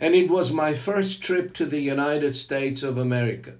and 0.00 0.14
it 0.14 0.28
was 0.28 0.52
my 0.52 0.74
first 0.74 1.22
trip 1.22 1.52
to 1.54 1.66
the 1.66 1.80
United 1.80 2.34
States 2.34 2.82
of 2.82 2.98
America. 2.98 3.54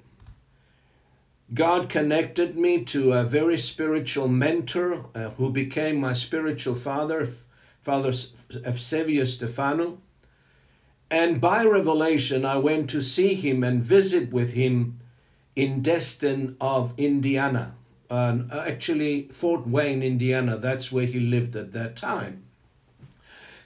God 1.52 1.88
connected 1.88 2.56
me 2.56 2.84
to 2.86 3.12
a 3.12 3.24
very 3.24 3.58
spiritual 3.58 4.28
mentor 4.28 5.04
uh, 5.14 5.30
who 5.30 5.50
became 5.50 6.00
my 6.00 6.12
spiritual 6.12 6.74
father, 6.74 7.28
Father 7.82 8.12
Eusebio 8.66 9.24
Stefano. 9.24 9.98
And 11.10 11.40
by 11.40 11.64
revelation, 11.64 12.44
I 12.44 12.56
went 12.56 12.90
to 12.90 13.02
see 13.02 13.34
him 13.34 13.62
and 13.62 13.82
visit 13.82 14.32
with 14.32 14.52
him 14.52 15.00
in 15.54 15.82
Destin 15.82 16.56
of 16.60 16.94
Indiana. 16.96 17.74
Uh, 18.10 18.38
actually, 18.52 19.28
Fort 19.32 19.66
Wayne, 19.66 20.02
Indiana. 20.02 20.56
That's 20.56 20.90
where 20.90 21.06
he 21.06 21.20
lived 21.20 21.56
at 21.56 21.72
that 21.72 21.96
time. 21.96 22.44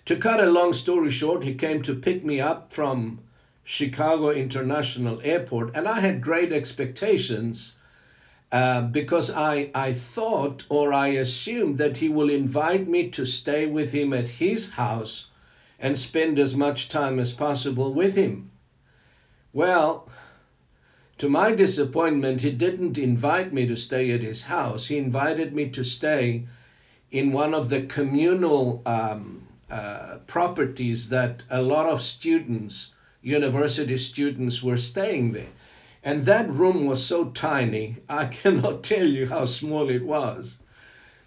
To 0.07 0.17
cut 0.17 0.41
a 0.41 0.51
long 0.51 0.73
story 0.73 1.11
short, 1.11 1.45
he 1.45 1.55
came 1.55 1.83
to 1.83 1.95
pick 1.95 2.25
me 2.25 2.41
up 2.41 2.73
from 2.73 3.21
Chicago 3.63 4.31
International 4.31 5.21
Airport, 5.23 5.77
and 5.77 5.87
I 5.87 6.01
had 6.01 6.23
great 6.23 6.53
expectations 6.53 7.73
uh, 8.51 8.83
because 8.83 9.31
I, 9.31 9.71
I 9.75 9.93
thought 9.93 10.65
or 10.71 10.93
I 10.93 11.09
assumed 11.09 11.79
that 11.79 11.99
he 11.99 12.09
will 12.09 12.31
invite 12.31 12.89
me 12.89 13.11
to 13.11 13.27
stay 13.27 13.67
with 13.67 13.93
him 13.93 14.13
at 14.13 14.29
his 14.29 14.71
house 14.71 15.28
and 15.79 15.97
spend 15.97 16.39
as 16.39 16.57
much 16.57 16.89
time 16.89 17.19
as 17.19 17.33
possible 17.33 17.93
with 17.93 18.17
him. 18.17 18.51
Well, 19.53 20.09
to 21.19 21.29
my 21.29 21.53
disappointment, 21.53 22.43
he 22.43 22.53
didn't 22.53 22.99
invite 22.99 23.53
me 23.53 23.67
to 23.67 23.77
stay 23.77 24.13
at 24.13 24.23
his 24.23 24.43
house. 24.43 24.87
He 24.87 24.99
invited 24.99 25.55
me 25.55 25.69
to 25.71 25.83
stay 25.83 26.45
in 27.11 27.33
one 27.33 27.55
of 27.55 27.69
the 27.69 27.83
communal 27.83 28.83
um, 28.87 29.47
uh, 29.71 30.19
properties 30.27 31.09
that 31.09 31.43
a 31.51 31.63
lot 31.63 31.87
of 31.87 32.03
students, 32.03 32.95
university 33.23 33.99
students, 33.99 34.63
were 34.63 34.77
staying 34.79 35.33
there. 35.33 35.53
And 36.05 36.25
that 36.25 36.49
room 36.49 36.87
was 36.87 37.05
so 37.05 37.31
tiny, 37.31 37.97
I 38.09 38.25
cannot 38.41 38.85
tell 38.85 39.07
you 39.07 39.27
how 39.27 39.45
small 39.45 39.91
it 39.91 40.05
was. 40.05 40.59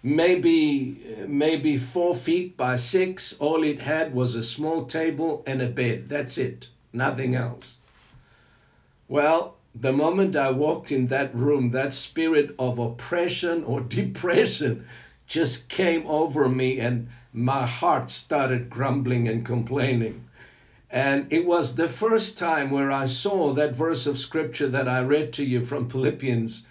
Maybe 0.04 0.98
maybe 1.28 1.76
four 1.76 2.14
feet 2.14 2.56
by 2.56 2.76
six. 2.76 3.36
All 3.38 3.62
it 3.62 3.78
had 3.78 4.12
was 4.12 4.34
a 4.34 4.42
small 4.42 4.86
table 4.86 5.44
and 5.46 5.62
a 5.62 5.68
bed. 5.68 6.08
That's 6.08 6.38
it. 6.38 6.68
Nothing 6.92 7.36
else. 7.36 7.74
Well, 9.06 9.56
the 9.74 9.92
moment 9.92 10.34
I 10.34 10.50
walked 10.50 10.90
in 10.90 11.06
that 11.06 11.34
room, 11.34 11.70
that 11.70 11.92
spirit 11.92 12.54
of 12.58 12.80
oppression 12.80 13.62
or 13.62 13.80
depression 14.00 14.84
just 15.28 15.68
came 15.68 16.04
over 16.06 16.48
me 16.48 16.80
and 16.80 17.06
my 17.32 17.64
heart 17.64 18.10
started 18.10 18.68
grumbling 18.68 19.28
and 19.28 19.46
complaining. 19.46 20.24
And 20.90 21.32
it 21.32 21.46
was 21.46 21.74
the 21.76 21.88
first 21.88 22.36
time 22.36 22.70
where 22.70 22.90
I 22.90 23.06
saw 23.06 23.52
that 23.54 23.74
verse 23.74 24.06
of 24.06 24.18
scripture 24.18 24.68
that 24.68 24.88
I 24.88 25.00
read 25.02 25.32
to 25.34 25.44
you 25.44 25.60
from 25.60 25.88
Philippians 25.88 26.66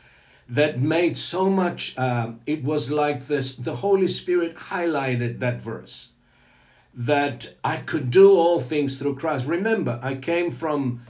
that 0.52 0.82
made 0.82 1.18
so 1.18 1.50
much, 1.50 1.98
uh, 1.98 2.34
it 2.46 2.62
was 2.64 2.92
like 2.92 3.26
this 3.26 3.56
the 3.56 3.76
Holy 3.76 4.10
Spirit 4.10 4.56
highlighted 4.56 5.40
that 5.40 5.62
verse 5.62 6.10
that 6.94 7.48
I 7.64 7.78
could 7.78 8.12
do 8.12 8.32
all 8.32 8.60
things 8.60 8.98
through 8.98 9.16
Christ. 9.16 9.46
Remember, 9.46 9.98
I 10.04 10.16
came 10.16 10.52
from 10.52 11.02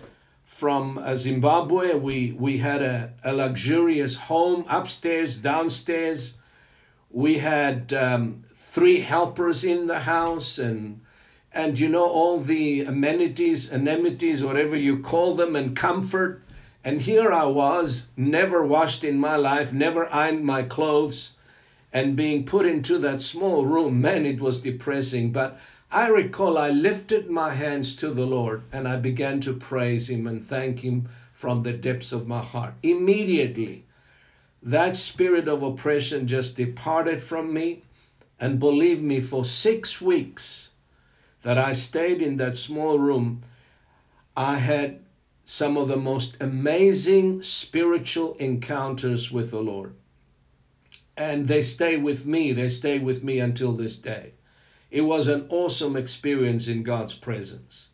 from 0.45 0.99
uh, 0.99 1.15
Zimbabwe. 1.15 1.95
We 1.95 2.35
we 2.37 2.59
had 2.59 2.83
a, 2.83 3.13
a 3.23 3.33
luxurious 3.33 4.15
home 4.15 4.65
upstairs, 4.69 5.37
downstairs. 5.37 6.33
We 7.09 7.39
had 7.39 7.93
um, 7.93 8.43
three 8.53 8.99
helpers 8.99 9.63
in 9.63 9.87
the 9.87 9.99
house 9.99 10.59
and 10.59 11.01
and 11.51 11.79
you 11.79 11.89
know 11.89 12.05
all 12.05 12.37
the 12.39 12.81
amenities, 12.81 13.71
amenities, 13.71 14.43
whatever 14.43 14.75
you 14.75 14.99
call 14.99 15.33
them, 15.33 15.55
and 15.55 15.75
comfort. 15.75 16.43
And 16.83 16.99
here 16.99 17.31
I 17.31 17.45
was, 17.45 18.07
never 18.17 18.65
washed 18.65 19.03
in 19.03 19.19
my 19.19 19.35
life, 19.35 19.71
never 19.71 20.11
ironed 20.11 20.43
my 20.43 20.63
clothes, 20.63 21.33
and 21.93 22.15
being 22.15 22.45
put 22.45 22.65
into 22.65 22.97
that 22.99 23.21
small 23.21 23.65
room. 23.65 24.01
Man, 24.01 24.25
it 24.25 24.39
was 24.39 24.61
depressing. 24.61 25.31
But 25.31 25.59
I 25.91 26.07
recall 26.07 26.57
I 26.57 26.69
lifted 26.69 27.29
my 27.29 27.53
hands 27.53 27.95
to 27.97 28.09
the 28.09 28.25
Lord 28.25 28.63
and 28.71 28.87
I 28.87 28.95
began 28.95 29.41
to 29.41 29.53
praise 29.53 30.09
Him 30.09 30.25
and 30.25 30.43
thank 30.43 30.79
Him 30.79 31.07
from 31.33 31.61
the 31.61 31.73
depths 31.73 32.13
of 32.13 32.27
my 32.27 32.41
heart. 32.41 32.73
Immediately, 32.81 33.83
that 34.63 34.95
spirit 34.95 35.47
of 35.47 35.63
oppression 35.63 36.27
just 36.27 36.55
departed 36.55 37.21
from 37.21 37.53
me. 37.53 37.83
And 38.39 38.57
believe 38.57 39.03
me, 39.03 39.19
for 39.19 39.45
six 39.45 40.01
weeks, 40.01 40.69
that 41.43 41.59
I 41.59 41.73
stayed 41.73 42.23
in 42.23 42.37
that 42.37 42.57
small 42.57 42.97
room, 42.97 43.43
I 44.35 44.55
had 44.55 45.00
some 45.45 45.77
of 45.77 45.87
the 45.87 45.97
most 45.97 46.37
amazing 46.41 47.41
spiritual 47.41 48.35
encounters 48.35 49.31
with 49.31 49.51
the 49.51 49.61
Lord. 49.61 49.95
And 51.17 51.47
they 51.47 51.61
stay 51.61 51.97
with 51.97 52.25
me, 52.25 52.53
they 52.53 52.69
stay 52.69 52.99
with 52.99 53.23
me 53.23 53.39
until 53.39 53.73
this 53.73 53.97
day. 53.97 54.33
It 54.89 55.01
was 55.01 55.27
an 55.27 55.47
awesome 55.49 55.95
experience 55.95 56.67
in 56.67 56.83
God's 56.83 57.13
presence. 57.13 57.87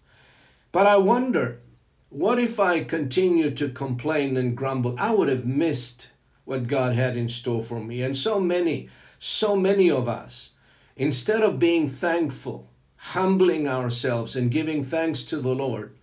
But 0.71 0.87
I 0.87 0.97
wonder, 0.97 1.61
what 2.09 2.39
if 2.39 2.59
I 2.59 2.83
continued 2.83 3.57
to 3.57 3.69
complain 3.69 4.37
and 4.37 4.55
grumble? 4.55 4.95
I 4.97 5.13
would 5.13 5.29
have 5.29 5.45
missed 5.45 6.09
what 6.45 6.67
God 6.67 6.93
had 6.93 7.17
in 7.17 7.27
store 7.27 7.61
for 7.61 7.79
me. 7.79 8.01
And 8.03 8.15
so 8.15 8.39
many, 8.39 8.89
so 9.19 9.55
many 9.55 9.91
of 9.91 10.07
us, 10.07 10.51
instead 10.95 11.43
of 11.43 11.59
being 11.59 11.87
thankful, 11.87 12.69
humbling 12.95 13.67
ourselves 13.67 14.35
and 14.35 14.49
giving 14.49 14.83
thanks 14.83 15.23
to 15.23 15.39
the 15.39 15.53
Lord, 15.53 15.96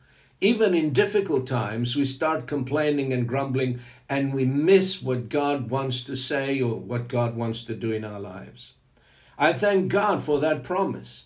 even 0.45 0.75
in 0.75 0.93
difficult 0.93 1.47
times, 1.47 1.97
we 1.97 2.05
start 2.05 2.47
complaining 2.47 3.13
and 3.13 3.27
grumbling 3.27 3.81
and 4.09 4.35
we 4.35 4.45
miss 4.45 5.03
what 5.03 5.29
God 5.29 5.71
wants 5.71 6.03
to 6.05 6.17
say 6.17 6.61
or 6.61 6.75
what 6.75 7.09
God 7.09 7.35
wants 7.35 7.65
to 7.65 7.75
do 7.75 7.93
in 7.93 8.05
our 8.05 8.21
lives. 8.21 8.75
I 9.39 9.53
thank 9.55 9.91
God 9.91 10.23
for 10.23 10.41
that 10.41 10.63
promise. 10.63 11.25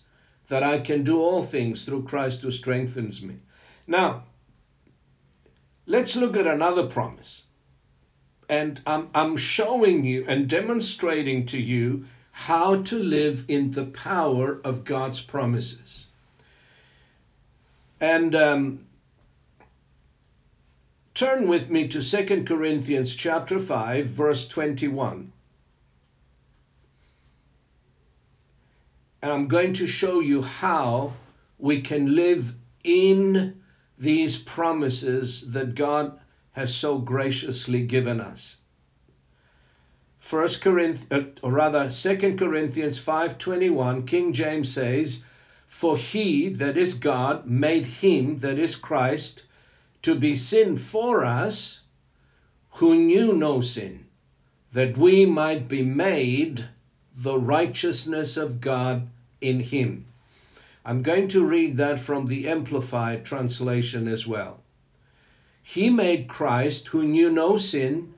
that 0.49 0.63
I 0.63 0.79
can 0.79 1.03
do 1.03 1.21
all 1.21 1.43
things 1.43 1.85
through 1.85 2.03
Christ 2.03 2.41
who 2.41 2.51
strengthens 2.51 3.21
me. 3.21 3.35
Now, 3.85 4.23
let's 5.85 6.15
look 6.15 6.35
at 6.35 6.47
another 6.47 6.87
promise. 6.87 7.43
And 8.49 8.81
I'm, 8.85 9.09
I'm 9.13 9.37
showing 9.37 10.03
you 10.03 10.25
and 10.27 10.49
demonstrating 10.49 11.45
to 11.47 11.61
you 11.61 12.05
how 12.31 12.81
to 12.81 12.97
live 12.97 13.45
in 13.47 13.71
the 13.71 13.85
power 13.85 14.59
of 14.63 14.85
God's 14.85 15.21
promises. 15.21 16.07
And 18.01 18.33
um, 18.33 18.85
turn 21.19 21.49
with 21.49 21.69
me 21.69 21.85
to 21.85 22.01
2 22.01 22.45
Corinthians 22.45 23.13
chapter 23.13 23.59
5 23.59 24.05
verse 24.05 24.47
21. 24.47 25.33
And 29.21 29.31
I'm 29.33 29.49
going 29.49 29.73
to 29.73 29.85
show 29.85 30.21
you 30.21 30.41
how 30.41 31.11
we 31.57 31.81
can 31.81 32.15
live 32.15 32.55
in 32.85 33.59
these 33.97 34.37
promises 34.37 35.51
that 35.51 35.75
God 35.75 36.17
has 36.53 36.73
so 36.73 36.97
graciously 36.99 37.85
given 37.85 38.21
us. 38.21 38.55
First 40.19 40.61
Corinthians, 40.61 41.11
uh, 41.11 41.45
or 41.45 41.51
rather, 41.51 41.89
Second 41.89 42.39
Corinthians 42.39 42.97
5:21, 42.97 44.07
King 44.07 44.31
James 44.31 44.71
says, 44.71 45.21
"For 45.67 45.97
he, 45.97 46.47
that 46.47 46.77
is 46.77 46.93
God, 46.93 47.45
made 47.45 47.87
him, 47.87 48.37
that 48.37 48.57
is 48.57 48.77
Christ, 48.77 49.43
to 50.09 50.15
be 50.15 50.35
sin 50.35 50.75
for 50.75 51.23
us, 51.23 51.81
who 52.71 52.95
knew 52.95 53.31
no 53.31 53.61
sin, 53.61 54.03
that 54.73 54.97
we 54.97 55.23
might 55.23 55.67
be 55.67 55.83
made 55.83 56.65
the 57.15 57.37
righteousness 57.37 58.35
of 58.35 58.59
God 58.59 59.07
in 59.39 59.59
him." 59.59 60.05
I'm 60.83 61.03
going 61.03 61.27
to 61.27 61.45
read 61.45 61.77
that 61.77 61.99
from 61.99 62.25
the 62.25 62.47
Amplified 62.47 63.23
translation 63.23 64.07
as 64.07 64.25
well. 64.25 64.63
He 65.61 65.91
made 65.91 66.27
Christ, 66.27 66.87
who 66.87 67.03
knew 67.03 67.29
no 67.29 67.57
sin, 67.57 68.11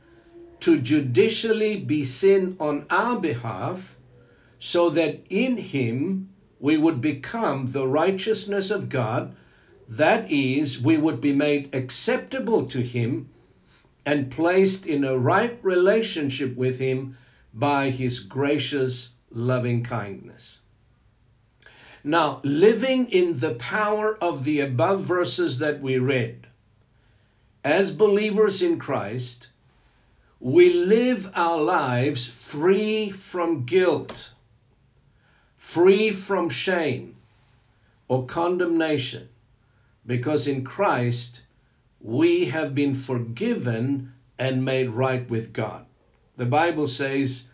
to 0.61 0.79
judicially 0.79 1.75
be 1.75 2.05
sin 2.05 2.55
on 2.61 2.85
our 2.89 3.19
behalf, 3.19 3.97
so 4.59 4.91
that 4.91 5.19
in 5.29 5.57
him 5.57 6.29
we 6.57 6.77
would 6.77 7.01
become 7.01 7.69
the 7.69 7.85
righteousness 7.85 8.71
of 8.71 8.87
God. 8.87 9.35
That 9.95 10.31
is, 10.31 10.81
we 10.81 10.95
would 10.97 11.19
be 11.19 11.33
made 11.33 11.75
acceptable 11.75 12.67
to 12.67 12.79
him 12.81 13.29
and 14.05 14.31
placed 14.31 14.87
in 14.87 15.03
a 15.03 15.17
right 15.17 15.59
relationship 15.63 16.55
with 16.55 16.79
him 16.79 17.17
by 17.53 17.89
his 17.89 18.21
gracious 18.21 19.09
loving 19.31 19.83
kindness. 19.83 20.61
Now, 22.05 22.39
living 22.45 23.11
in 23.11 23.37
the 23.37 23.55
power 23.55 24.17
of 24.23 24.45
the 24.45 24.61
above 24.61 25.03
verses 25.03 25.59
that 25.59 25.81
we 25.81 25.97
read, 25.97 26.47
as 27.65 27.91
believers 27.91 28.61
in 28.61 28.79
Christ, 28.79 29.49
we 30.39 30.71
live 30.71 31.29
our 31.35 31.61
lives 31.61 32.27
free 32.27 33.11
from 33.11 33.65
guilt, 33.65 34.31
free 35.57 36.11
from 36.11 36.49
shame 36.49 37.17
or 38.07 38.25
condemnation, 38.25 39.27
because 40.05 40.47
in 40.47 40.63
Christ 40.63 41.41
we 41.99 42.45
have 42.45 42.73
been 42.73 42.95
forgiven 42.95 44.13
and 44.39 44.65
made 44.65 44.89
right 44.89 45.29
with 45.29 45.53
God. 45.53 45.85
The 46.37 46.45
Bible 46.45 46.87
says 46.87 47.47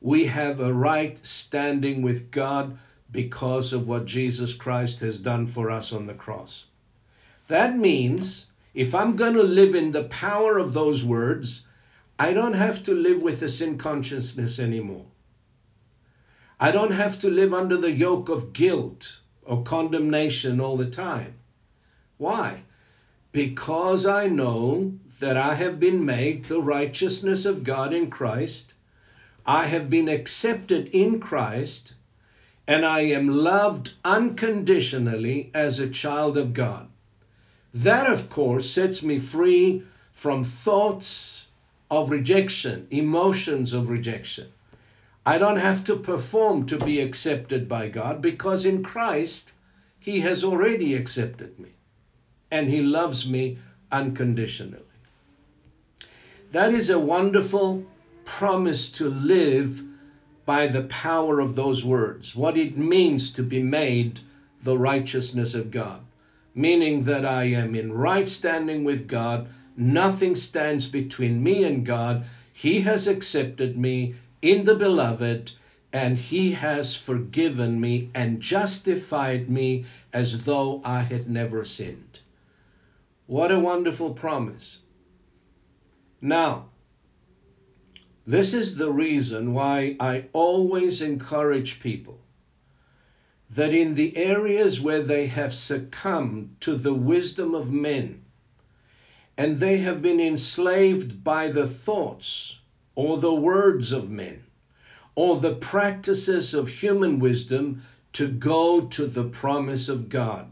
we 0.00 0.26
have 0.26 0.60
a 0.60 0.72
right 0.72 1.18
standing 1.26 2.02
with 2.02 2.30
God 2.30 2.78
because 3.10 3.72
of 3.72 3.88
what 3.88 4.04
Jesus 4.04 4.54
Christ 4.54 5.00
has 5.00 5.18
done 5.18 5.46
for 5.46 5.70
us 5.70 5.92
on 5.92 6.06
the 6.06 6.14
cross. 6.14 6.66
That 7.48 7.76
means 7.76 8.46
if 8.74 8.94
I'm 8.94 9.16
going 9.16 9.34
to 9.34 9.42
live 9.42 9.74
in 9.74 9.90
the 9.90 10.04
power 10.04 10.58
of 10.58 10.72
those 10.72 11.04
words, 11.04 11.66
I 12.18 12.32
don't 12.32 12.52
have 12.52 12.84
to 12.84 12.94
live 12.94 13.22
with 13.22 13.42
a 13.42 13.48
sin 13.48 13.78
consciousness 13.78 14.58
anymore. 14.58 15.06
I 16.60 16.70
don't 16.70 16.92
have 16.92 17.20
to 17.20 17.30
live 17.30 17.54
under 17.54 17.76
the 17.76 17.90
yoke 17.90 18.28
of 18.28 18.52
guilt 18.52 19.20
or 19.42 19.62
condemnation 19.62 20.60
all 20.60 20.76
the 20.76 20.90
time. 20.90 21.37
Why? 22.18 22.62
Because 23.30 24.04
I 24.04 24.26
know 24.26 24.92
that 25.20 25.36
I 25.36 25.54
have 25.54 25.78
been 25.78 26.04
made 26.04 26.46
the 26.46 26.60
righteousness 26.60 27.44
of 27.44 27.62
God 27.62 27.94
in 27.94 28.10
Christ. 28.10 28.74
I 29.46 29.66
have 29.66 29.88
been 29.88 30.08
accepted 30.08 30.88
in 30.88 31.20
Christ, 31.20 31.94
and 32.66 32.84
I 32.84 33.02
am 33.02 33.28
loved 33.28 33.92
unconditionally 34.04 35.52
as 35.54 35.78
a 35.78 35.88
child 35.88 36.36
of 36.36 36.54
God. 36.54 36.88
That, 37.72 38.10
of 38.10 38.28
course, 38.28 38.68
sets 38.68 39.00
me 39.00 39.20
free 39.20 39.84
from 40.10 40.42
thoughts 40.42 41.46
of 41.88 42.10
rejection, 42.10 42.88
emotions 42.90 43.72
of 43.72 43.90
rejection. 43.90 44.48
I 45.24 45.38
don't 45.38 45.58
have 45.58 45.84
to 45.84 45.94
perform 45.94 46.66
to 46.66 46.78
be 46.78 46.98
accepted 47.00 47.68
by 47.68 47.88
God 47.90 48.20
because 48.20 48.66
in 48.66 48.82
Christ 48.82 49.52
He 50.00 50.18
has 50.20 50.42
already 50.42 50.96
accepted 50.96 51.56
me 51.60 51.74
and 52.50 52.68
He 52.68 52.82
loves 52.82 53.28
me 53.28 53.58
unconditionally. 53.90 54.82
That 56.52 56.72
is 56.72 56.90
a 56.90 56.98
wonderful 56.98 57.84
promise 58.24 58.88
to 58.92 59.08
live 59.08 59.82
by 60.46 60.66
the 60.66 60.82
power 60.82 61.40
of 61.40 61.54
those 61.54 61.84
words, 61.84 62.34
what 62.34 62.56
it 62.56 62.76
means 62.76 63.30
to 63.34 63.42
be 63.42 63.62
made 63.62 64.20
the 64.62 64.76
righteousness 64.76 65.54
of 65.54 65.70
God, 65.70 66.00
meaning 66.54 67.04
that 67.04 67.24
I 67.24 67.44
am 67.44 67.74
in 67.74 67.92
right 67.92 68.26
standing 68.26 68.84
with 68.84 69.06
God 69.06 69.48
Nothing 69.80 70.34
stands 70.34 70.88
between 70.88 71.40
me 71.40 71.62
and 71.62 71.86
God. 71.86 72.24
He 72.52 72.80
has 72.80 73.06
accepted 73.06 73.78
me 73.78 74.16
in 74.42 74.64
the 74.64 74.74
beloved, 74.74 75.52
and 75.92 76.18
He 76.18 76.50
has 76.50 76.96
forgiven 76.96 77.80
me 77.80 78.10
and 78.12 78.40
justified 78.40 79.48
me 79.48 79.84
as 80.12 80.42
though 80.42 80.80
I 80.84 81.02
had 81.02 81.30
never 81.30 81.64
sinned. 81.64 82.07
What 83.28 83.52
a 83.52 83.58
wonderful 83.58 84.14
promise. 84.14 84.78
Now, 86.18 86.70
this 88.26 88.54
is 88.54 88.76
the 88.76 88.90
reason 88.90 89.52
why 89.52 89.96
I 90.00 90.24
always 90.32 91.02
encourage 91.02 91.78
people 91.78 92.22
that 93.50 93.74
in 93.74 93.96
the 93.96 94.16
areas 94.16 94.80
where 94.80 95.02
they 95.02 95.26
have 95.26 95.52
succumbed 95.52 96.56
to 96.60 96.74
the 96.74 96.94
wisdom 96.94 97.54
of 97.54 97.70
men, 97.70 98.24
and 99.36 99.58
they 99.58 99.76
have 99.76 100.00
been 100.00 100.20
enslaved 100.20 101.22
by 101.22 101.48
the 101.48 101.66
thoughts 101.66 102.58
or 102.94 103.18
the 103.18 103.34
words 103.34 103.92
of 103.92 104.08
men 104.08 104.42
or 105.14 105.36
the 105.36 105.54
practices 105.54 106.54
of 106.54 106.68
human 106.68 107.18
wisdom 107.18 107.82
to 108.14 108.26
go 108.26 108.86
to 108.86 109.04
the 109.04 109.24
promise 109.24 109.90
of 109.90 110.08
God 110.08 110.50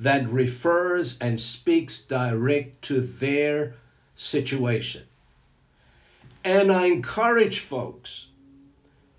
that 0.00 0.28
refers 0.30 1.18
and 1.20 1.38
speaks 1.38 2.00
direct 2.00 2.82
to 2.82 3.00
their 3.00 3.74
situation. 4.16 5.02
And 6.42 6.72
I 6.72 6.86
encourage 6.86 7.60
folks 7.60 8.26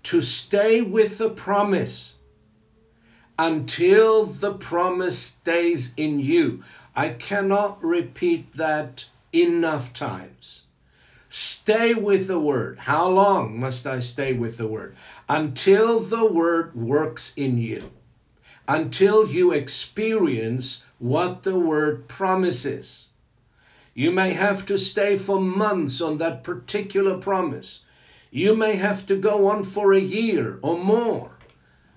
to 0.04 0.20
stay 0.20 0.82
with 0.82 1.18
the 1.18 1.30
promise 1.30 2.14
until 3.38 4.24
the 4.24 4.54
promise 4.54 5.18
stays 5.18 5.94
in 5.96 6.18
you. 6.18 6.62
I 6.96 7.10
cannot 7.10 7.82
repeat 7.82 8.52
that 8.54 9.04
enough 9.32 9.92
times. 9.92 10.62
Stay 11.28 11.94
with 11.94 12.26
the 12.26 12.40
word. 12.40 12.78
How 12.78 13.08
long 13.08 13.58
must 13.58 13.86
I 13.86 14.00
stay 14.00 14.32
with 14.32 14.56
the 14.56 14.66
word? 14.66 14.96
Until 15.28 16.00
the 16.00 16.26
word 16.26 16.74
works 16.74 17.32
in 17.36 17.56
you. 17.56 17.90
Until 18.68 19.28
you 19.28 19.52
experience 19.52 20.84
what 20.98 21.42
the 21.42 21.58
word 21.58 22.06
promises. 22.06 23.08
You 23.94 24.12
may 24.12 24.32
have 24.32 24.66
to 24.66 24.78
stay 24.78 25.16
for 25.16 25.40
months 25.40 26.00
on 26.00 26.18
that 26.18 26.44
particular 26.44 27.18
promise. 27.18 27.80
You 28.30 28.54
may 28.56 28.76
have 28.76 29.06
to 29.06 29.16
go 29.16 29.48
on 29.48 29.64
for 29.64 29.92
a 29.92 30.00
year 30.00 30.58
or 30.62 30.78
more. 30.78 31.32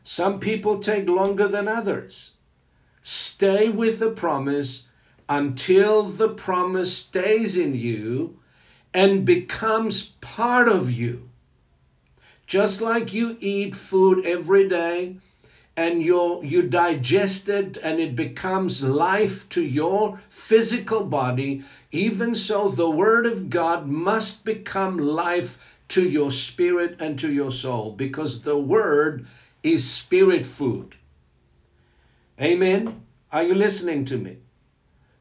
Some 0.04 0.40
people 0.40 0.80
take 0.80 1.08
longer 1.08 1.48
than 1.48 1.68
others. 1.68 2.32
Stay 3.02 3.70
with 3.70 4.00
the 4.00 4.10
promise 4.10 4.88
until 5.30 6.04
the 6.04 6.30
promise 6.30 6.98
stays 6.98 7.58
in 7.58 7.76
you 7.76 8.40
and 8.94 9.26
becomes 9.26 10.04
part 10.22 10.68
of 10.68 10.92
you. 10.92 11.30
Just 12.48 12.82
like 12.82 13.14
you 13.14 13.38
eat 13.40 13.76
food 13.76 14.26
every 14.26 14.68
day 14.68 15.18
and 15.78 16.02
you 16.02 16.42
you 16.44 16.62
digest 16.64 17.50
it 17.50 17.78
and 17.78 18.00
it 18.00 18.16
becomes 18.16 18.84
life 18.84 19.48
to 19.50 19.64
your 19.64 20.18
physical 20.30 21.04
body, 21.04 21.64
even 21.92 22.34
so 22.34 22.70
the 22.70 22.90
word 22.90 23.26
of 23.26 23.50
God 23.50 23.88
must 23.88 24.46
become 24.46 24.98
life 24.98 25.58
to 25.90 26.08
your 26.08 26.32
spirit 26.32 26.96
and 27.00 27.20
to 27.20 27.32
your 27.32 27.52
soul 27.52 27.92
because 27.92 28.42
the 28.42 28.58
word 28.58 29.26
is 29.64 29.90
spirit 29.90 30.46
food. 30.46 30.96
Amen. 32.42 33.02
Are 33.32 33.44
you 33.44 33.56
listening 33.56 34.06
to 34.06 34.18
me? 34.18 34.38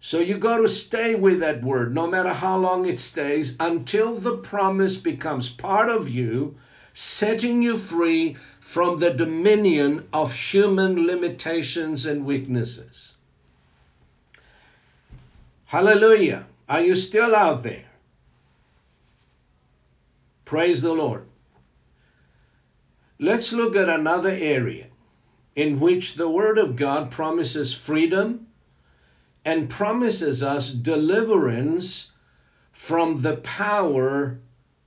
So 0.00 0.18
you 0.20 0.36
got 0.36 0.58
to 0.58 0.68
stay 0.68 1.14
with 1.14 1.40
that 1.40 1.62
word, 1.62 1.94
no 1.94 2.06
matter 2.06 2.32
how 2.32 2.58
long 2.58 2.86
it 2.86 2.98
stays, 2.98 3.56
until 3.58 4.14
the 4.14 4.36
promise 4.36 4.96
becomes 4.96 5.48
part 5.48 5.88
of 5.88 6.10
you, 6.10 6.56
setting 6.92 7.62
you 7.62 7.78
free 7.78 8.36
from 8.74 8.98
the 8.98 9.10
dominion 9.10 10.08
of 10.12 10.34
human 10.34 11.06
limitations 11.06 12.06
and 12.06 12.26
weaknesses. 12.26 13.14
Hallelujah. 15.66 16.44
Are 16.68 16.80
you 16.80 16.96
still 16.96 17.36
out 17.36 17.62
there? 17.62 17.84
Praise 20.44 20.82
the 20.82 20.92
Lord. 20.92 21.24
Let's 23.20 23.52
look 23.52 23.76
at 23.76 23.88
another 23.88 24.36
area 24.36 24.88
in 25.54 25.78
which 25.78 26.14
the 26.14 26.28
Word 26.28 26.58
of 26.58 26.74
God 26.74 27.12
promises 27.12 27.72
freedom 27.72 28.48
and 29.44 29.70
promises 29.70 30.42
us 30.42 30.72
deliverance 30.72 32.10
from 32.72 33.22
the 33.22 33.36
power 33.36 34.40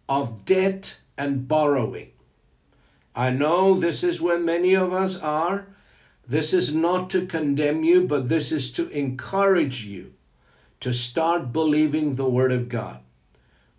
of 0.10 0.44
debt 0.44 1.00
and 1.18 1.48
borrowing. 1.48 2.12
I 3.18 3.32
know 3.32 3.74
this 3.74 4.04
is 4.04 4.22
where 4.22 4.38
many 4.38 4.76
of 4.76 4.94
us 4.94 5.18
are. 5.18 5.66
This 6.28 6.54
is 6.54 6.76
not 6.76 7.10
to 7.10 7.26
condemn 7.26 7.84
you, 7.84 8.04
but 8.04 8.30
this 8.30 8.52
is 8.52 8.72
to 8.74 8.88
encourage 8.90 9.84
you 9.84 10.14
to 10.82 10.94
start 10.94 11.52
believing 11.52 12.14
the 12.14 12.30
Word 12.30 12.52
of 12.52 12.70
God. 12.70 13.00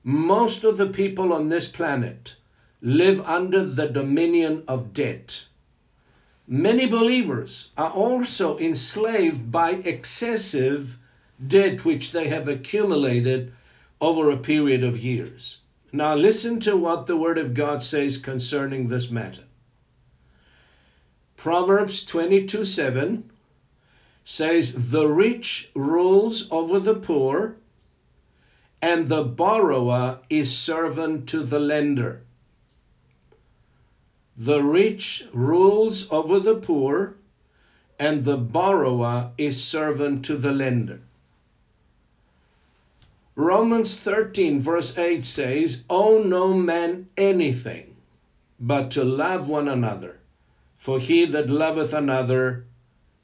Most 0.02 0.64
of 0.64 0.76
the 0.76 0.88
people 0.88 1.32
on 1.32 1.48
this 1.48 1.68
planet 1.68 2.34
live 2.82 3.20
under 3.20 3.64
the 3.64 3.86
dominion 3.86 4.64
of 4.66 4.92
debt. 4.92 5.44
Many 6.48 6.86
believers 6.86 7.68
are 7.76 7.92
also 7.92 8.58
enslaved 8.58 9.52
by 9.52 9.70
excessive 9.70 10.98
debt 11.46 11.84
which 11.84 12.10
they 12.10 12.26
have 12.26 12.48
accumulated 12.48 13.52
over 14.00 14.30
a 14.30 14.36
period 14.36 14.82
of 14.82 14.98
years. 14.98 15.58
Now, 15.92 16.14
listen 16.14 16.60
to 16.60 16.76
what 16.76 17.06
the 17.06 17.16
Word 17.16 17.38
of 17.38 17.54
God 17.54 17.82
says 17.82 18.18
concerning 18.18 18.88
this 18.88 19.10
matter. 19.10 19.44
Proverbs 21.36 22.04
22 22.04 22.64
7 22.64 23.30
says, 24.24 24.90
The 24.90 25.08
rich 25.08 25.70
rules 25.74 26.46
over 26.50 26.78
the 26.78 26.96
poor, 26.96 27.56
and 28.82 29.08
the 29.08 29.24
borrower 29.24 30.18
is 30.28 30.56
servant 30.56 31.28
to 31.30 31.42
the 31.42 31.58
lender. 31.58 32.22
The 34.36 34.62
rich 34.62 35.24
rules 35.32 36.06
over 36.12 36.38
the 36.38 36.56
poor, 36.56 37.16
and 37.98 38.24
the 38.24 38.36
borrower 38.36 39.32
is 39.38 39.64
servant 39.64 40.26
to 40.26 40.36
the 40.36 40.52
lender. 40.52 41.00
Romans 43.38 44.00
13, 44.00 44.60
verse 44.60 44.98
8 44.98 45.22
says, 45.22 45.84
Owe 45.88 46.20
no 46.24 46.52
man 46.54 47.06
anything 47.16 47.94
but 48.58 48.90
to 48.90 49.04
love 49.04 49.48
one 49.48 49.68
another, 49.68 50.18
for 50.76 50.98
he 50.98 51.24
that 51.24 51.48
loveth 51.48 51.92
another 51.92 52.64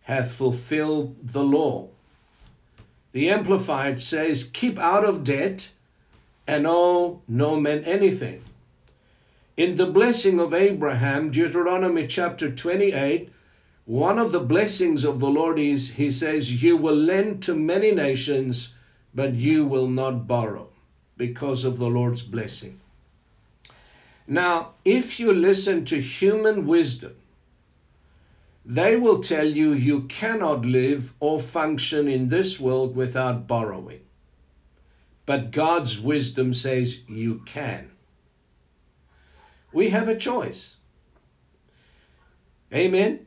hath 0.02 0.30
fulfilled 0.30 1.16
the 1.20 1.42
law. 1.42 1.88
The 3.10 3.30
Amplified 3.30 4.00
says, 4.00 4.44
Keep 4.44 4.78
out 4.78 5.04
of 5.04 5.24
debt 5.24 5.68
and 6.46 6.64
owe 6.64 7.20
no 7.26 7.58
man 7.58 7.82
anything. 7.82 8.40
In 9.56 9.74
the 9.74 9.86
blessing 9.86 10.38
of 10.38 10.54
Abraham, 10.54 11.32
Deuteronomy 11.32 12.06
chapter 12.06 12.52
28, 12.52 13.30
one 13.86 14.20
of 14.20 14.30
the 14.30 14.38
blessings 14.38 15.02
of 15.02 15.18
the 15.18 15.28
Lord 15.28 15.58
is, 15.58 15.90
He 15.90 16.12
says, 16.12 16.62
You 16.62 16.76
will 16.76 16.94
lend 16.94 17.42
to 17.42 17.56
many 17.56 17.90
nations, 17.90 18.73
but 19.14 19.34
you 19.34 19.64
will 19.64 19.88
not 19.88 20.26
borrow 20.26 20.68
because 21.16 21.64
of 21.64 21.78
the 21.78 21.86
Lord's 21.86 22.22
blessing. 22.22 22.80
Now, 24.26 24.74
if 24.84 25.20
you 25.20 25.32
listen 25.32 25.84
to 25.86 26.00
human 26.00 26.66
wisdom, 26.66 27.14
they 28.64 28.96
will 28.96 29.22
tell 29.22 29.46
you 29.46 29.72
you 29.72 30.02
cannot 30.02 30.64
live 30.64 31.12
or 31.20 31.38
function 31.38 32.08
in 32.08 32.28
this 32.28 32.58
world 32.58 32.96
without 32.96 33.46
borrowing. 33.46 34.00
But 35.26 35.50
God's 35.50 36.00
wisdom 36.00 36.54
says 36.54 37.00
you 37.08 37.42
can 37.44 37.90
we 39.74 39.90
have 39.90 40.08
a 40.08 40.16
choice. 40.16 40.76
Amen. 42.72 43.26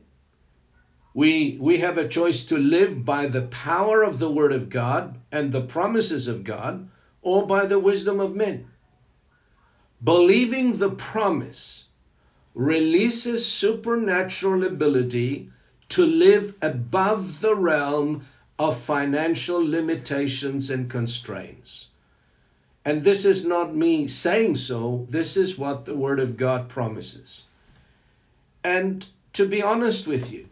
We, 1.18 1.58
we 1.60 1.78
have 1.78 1.98
a 1.98 2.06
choice 2.06 2.44
to 2.44 2.56
live 2.56 3.04
by 3.04 3.26
the 3.26 3.42
power 3.42 4.04
of 4.04 4.20
the 4.20 4.30
Word 4.30 4.52
of 4.52 4.70
God 4.70 5.18
and 5.32 5.50
the 5.50 5.62
promises 5.62 6.28
of 6.28 6.44
God 6.44 6.88
or 7.22 7.44
by 7.44 7.66
the 7.66 7.80
wisdom 7.80 8.20
of 8.20 8.36
men. 8.36 8.68
Believing 10.04 10.78
the 10.78 10.90
promise 10.92 11.86
releases 12.54 13.44
supernatural 13.44 14.62
ability 14.62 15.50
to 15.88 16.06
live 16.06 16.54
above 16.62 17.40
the 17.40 17.56
realm 17.56 18.24
of 18.56 18.78
financial 18.78 19.58
limitations 19.58 20.70
and 20.70 20.88
constraints. 20.88 21.88
And 22.84 23.02
this 23.02 23.24
is 23.24 23.44
not 23.44 23.74
me 23.74 24.06
saying 24.06 24.54
so, 24.54 25.04
this 25.08 25.36
is 25.36 25.58
what 25.58 25.84
the 25.84 25.96
Word 25.96 26.20
of 26.20 26.36
God 26.36 26.68
promises. 26.68 27.42
And 28.62 29.04
to 29.32 29.48
be 29.48 29.62
honest 29.64 30.06
with 30.06 30.30
you, 30.30 30.48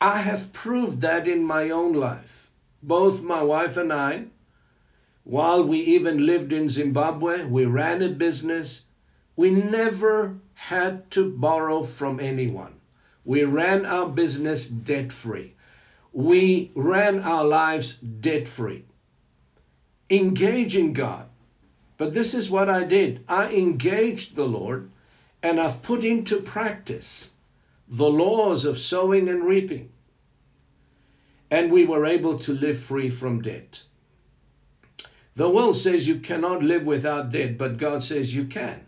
I 0.00 0.18
have 0.18 0.52
proved 0.52 1.00
that 1.00 1.26
in 1.26 1.44
my 1.44 1.70
own 1.70 1.92
life. 1.92 2.50
Both 2.82 3.22
my 3.22 3.42
wife 3.42 3.76
and 3.76 3.92
I, 3.92 4.26
while 5.24 5.64
we 5.64 5.78
even 5.80 6.26
lived 6.26 6.52
in 6.52 6.68
Zimbabwe, 6.68 7.44
we 7.44 7.64
ran 7.64 8.02
a 8.02 8.08
business. 8.08 8.82
We 9.36 9.50
never 9.50 10.36
had 10.54 11.10
to 11.12 11.30
borrow 11.30 11.82
from 11.82 12.20
anyone. 12.20 12.74
We 13.24 13.44
ran 13.44 13.86
our 13.86 14.08
business 14.08 14.68
debt 14.68 15.12
free. 15.12 15.54
We 16.12 16.70
ran 16.74 17.20
our 17.20 17.44
lives 17.44 17.98
debt 17.98 18.48
free 18.48 18.84
engaging 20.10 20.92
God. 20.92 21.26
But 21.96 22.14
this 22.14 22.34
is 22.34 22.50
what 22.50 22.68
I 22.68 22.84
did 22.84 23.24
I 23.28 23.52
engaged 23.52 24.36
the 24.36 24.46
Lord 24.46 24.90
and 25.42 25.60
I've 25.60 25.82
put 25.82 26.04
into 26.04 26.40
practice 26.40 27.30
the 27.88 28.08
laws 28.08 28.64
of 28.64 28.78
sowing 28.78 29.28
and 29.28 29.44
reaping. 29.44 29.90
And 31.50 31.70
we 31.70 31.84
were 31.84 32.06
able 32.06 32.38
to 32.40 32.52
live 32.52 32.78
free 32.78 33.10
from 33.10 33.42
debt. 33.42 33.82
The 35.36 35.48
world 35.48 35.76
says 35.76 36.08
you 36.08 36.20
cannot 36.20 36.62
live 36.62 36.86
without 36.86 37.30
debt, 37.30 37.58
but 37.58 37.78
God 37.78 38.02
says 38.02 38.34
you 38.34 38.46
can. 38.46 38.84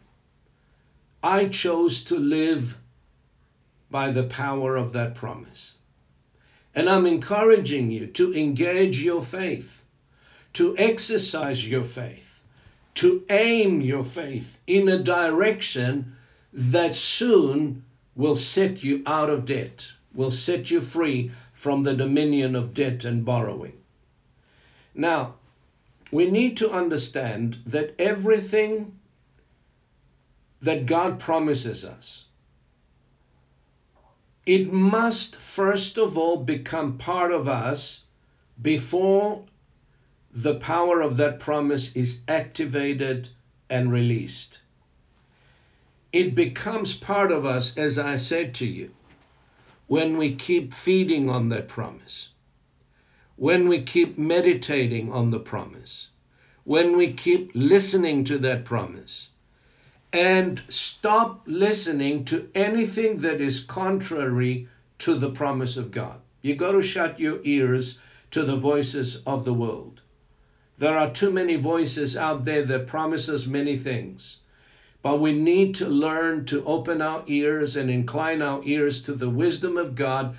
I 1.23 1.47
chose 1.49 2.05
to 2.05 2.17
live 2.17 2.79
by 3.91 4.11
the 4.11 4.25
power 4.25 4.77
of 4.77 4.93
that 4.93 5.15
promise. 5.15 5.75
And 6.75 6.89
I'm 6.89 7.07
encouraging 7.07 7.91
you 7.91 8.07
to 8.09 8.35
engage 8.35 9.03
your 9.03 9.23
faith 9.23 9.79
to 10.55 10.77
exercise 10.77 11.69
your 11.69 11.85
faith, 11.85 12.41
to 12.95 13.23
aim 13.31 13.81
your 13.81 14.03
faith 14.03 14.59
in 14.67 14.89
a 14.89 14.99
direction 14.99 16.17
that 16.53 16.95
soon 16.95 17.85
will 18.19 18.35
set 18.35 18.83
you 18.83 19.01
out 19.07 19.31
of 19.31 19.45
debt, 19.45 19.93
will 20.13 20.33
set 20.33 20.73
you 20.73 20.81
free 20.81 21.31
from 21.53 21.85
the 21.85 21.95
dominion 21.95 22.57
of 22.57 22.75
debt 22.75 23.05
and 23.05 23.25
borrowing. 23.25 23.73
Now, 24.93 25.37
we 26.11 26.29
need 26.29 26.57
to 26.57 26.71
understand 26.71 27.59
that 27.67 27.95
everything 27.97 28.99
that 30.63 30.85
God 30.85 31.21
promises 31.21 31.85
us, 31.85 32.25
it 34.45 34.73
must 34.73 35.37
first 35.37 35.97
of 35.97 36.19
all 36.19 36.39
become 36.39 36.99
part 36.99 37.31
of 37.31 37.47
us 37.47 38.03
before 38.61 39.45
the 40.33 40.57
power 40.57 41.01
of 41.03 41.19
that 41.19 41.39
promise 41.39 41.95
is 41.95 42.23
activated 42.27 43.29
and 43.71 43.93
released. 43.93 44.59
It 46.13 46.35
becomes 46.35 46.95
part 46.95 47.31
of 47.31 47.45
us, 47.45 47.77
as 47.77 47.99
I 47.99 48.17
said 48.17 48.55
to 48.55 48.67
you, 48.67 48.91
when 49.89 50.17
we 50.17 50.35
keep 50.35 50.73
feeding 50.73 51.29
on 51.29 51.51
that 51.51 51.69
promise, 51.69 52.31
when 53.37 53.69
we 53.69 53.83
keep 53.83 54.17
meditating 54.17 55.13
on 55.13 55.31
the 55.31 55.39
promise, 55.39 56.09
when 56.65 56.97
we 56.97 57.13
keep 57.13 57.51
listening 57.55 58.25
to 58.25 58.39
that 58.39 58.65
promise, 58.65 59.29
and 60.11 60.63
stop 60.71 61.43
listening 61.45 62.25
to 62.25 62.49
anything 62.55 63.19
that 63.19 63.43
is 63.43 63.61
contrary 63.61 64.67
to 64.99 65.15
the 65.15 65.31
promise 65.31 65.77
of 65.77 65.91
God. 65.91 66.21
You 66.41 66.55
got 66.55 66.73
to 66.73 66.83
shut 66.83 67.21
your 67.21 67.41
ears 67.45 68.01
to 68.31 68.45
the 68.45 68.57
voices 68.57 69.17
of 69.27 69.45
the 69.45 69.53
world. 69.53 70.01
There 70.79 70.97
are 70.97 71.13
too 71.13 71.31
many 71.31 71.57
voices 71.57 72.17
out 72.17 72.47
there 72.47 72.65
that 72.65 72.87
promise 72.87 73.29
us 73.29 73.47
many 73.47 73.77
things. 73.77 74.39
But 75.01 75.21
we 75.21 75.33
need 75.33 75.77
to 75.77 75.89
learn 75.89 76.45
to 76.47 76.65
open 76.65 77.01
our 77.01 77.23
ears 77.27 77.77
and 77.77 77.91
incline 77.91 78.43
our 78.43 78.61
ears 78.65 79.03
to 79.03 79.13
the 79.13 79.31
wisdom 79.31 79.77
of 79.77 79.95
God 79.95 80.35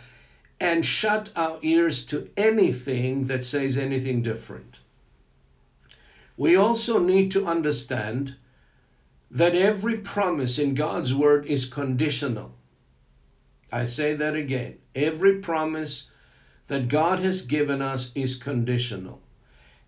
and 0.60 0.86
shut 0.86 1.30
our 1.36 1.60
ears 1.62 2.06
to 2.08 2.30
anything 2.36 3.24
that 3.28 3.46
says 3.46 3.78
anything 3.78 4.22
different. 4.22 4.80
We 6.36 6.56
also 6.56 7.00
need 7.00 7.32
to 7.32 7.46
understand 7.46 8.34
that 9.32 9.56
every 9.56 9.98
promise 9.98 10.58
in 10.58 10.74
God's 10.74 11.14
word 11.14 11.46
is 11.46 11.66
conditional. 11.66 12.54
I 13.72 13.86
say 13.86 14.14
that 14.16 14.36
again. 14.36 14.80
Every 14.96 15.38
promise 15.38 16.10
that 16.68 16.88
God 16.88 17.20
has 17.20 17.42
given 17.42 17.82
us 17.82 18.12
is 18.16 18.36
conditional. 18.36 19.22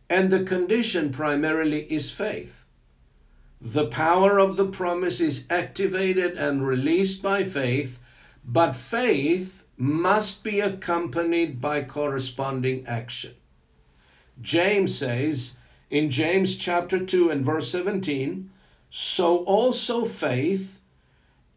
And 0.09 0.29
the 0.29 0.43
condition 0.43 1.11
primarily 1.11 1.81
is 1.91 2.11
faith. 2.11 2.60
The 3.63 3.85
power 3.85 4.39
of 4.39 4.55
the 4.55 4.65
promise 4.65 5.19
is 5.19 5.45
activated 5.51 6.35
and 6.35 6.65
released 6.65 7.21
by 7.21 7.43
faith, 7.43 7.99
but 8.43 8.75
faith 8.75 9.63
must 9.77 10.43
be 10.43 10.61
accompanied 10.61 11.61
by 11.61 11.83
corresponding 11.83 12.87
action. 12.87 13.35
James 14.41 14.97
says 14.97 15.57
in 15.91 16.09
James 16.09 16.55
chapter 16.55 17.05
2 17.05 17.29
and 17.29 17.45
verse 17.45 17.69
17, 17.69 18.49
so 18.89 19.43
also 19.43 20.05
faith, 20.05 20.79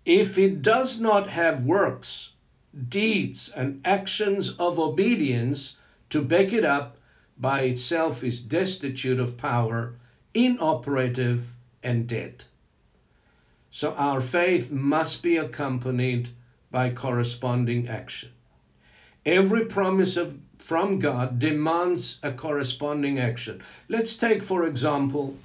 if 0.05 0.37
it 0.37 0.61
does 0.61 1.01
not 1.01 1.31
have 1.31 1.65
works, 1.65 2.33
deeds, 2.91 3.49
and 3.49 3.81
actions 3.83 4.51
of 4.59 4.79
obedience 4.79 5.79
to 6.11 6.21
back 6.21 6.53
it 6.53 6.67
up, 6.67 6.99
by 7.39 7.63
itself 7.63 8.23
is 8.23 8.41
destitute 8.41 9.19
of 9.19 9.39
power, 9.39 9.95
inoperative, 10.35 11.54
and 11.85 12.07
dead. 12.07 12.45
So 13.71 13.93
our 13.95 14.21
faith 14.21 14.71
must 14.71 15.23
be 15.23 15.37
accompanied 15.37 16.29
by 16.71 16.91
corresponding 16.91 17.89
action. 17.89 18.31
Every 19.27 19.67
promise 19.67 20.17
of, 20.17 20.39
from 20.59 20.99
God 20.99 21.39
demands 21.39 22.19
a 22.23 22.33
corresponding 22.33 23.19
action. 23.19 23.63
Let's 23.89 24.17
take, 24.17 24.43
for 24.43 24.65
example, 24.65 25.37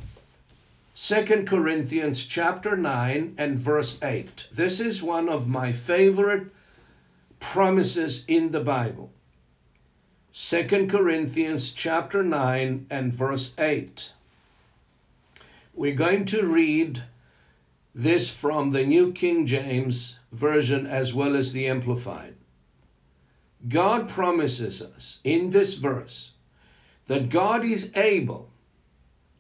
2 0.96 1.46
Corinthians 1.46 2.24
chapter 2.26 2.76
9 2.76 3.36
and 3.38 3.58
verse 3.58 3.98
8. 4.04 4.48
This 4.52 4.80
is 4.80 5.02
one 5.02 5.30
of 5.30 5.48
my 5.48 5.72
favorite 5.72 6.48
promises 7.40 8.26
in 8.28 8.52
the 8.52 8.60
Bible. 8.60 9.12
2 10.34 10.88
Corinthians 10.88 11.72
chapter 11.72 12.22
9 12.22 12.88
and 12.90 13.14
verse 13.14 13.54
8. 13.58 14.12
We're 15.80 15.96
going 15.96 16.26
to 16.26 16.46
read 16.46 17.02
this 17.96 18.30
from 18.30 18.72
the 18.72 18.86
New 18.86 19.14
King 19.14 19.46
James 19.46 20.20
Version 20.30 20.86
as 20.86 21.14
well 21.14 21.38
as 21.38 21.54
the 21.54 21.68
Amplified. 21.68 22.36
God 23.66 24.10
promises 24.10 24.82
us 24.82 25.22
in 25.24 25.52
this 25.52 25.76
verse 25.76 26.32
that 27.08 27.30
God 27.30 27.64
is 27.64 27.94
able 27.96 28.52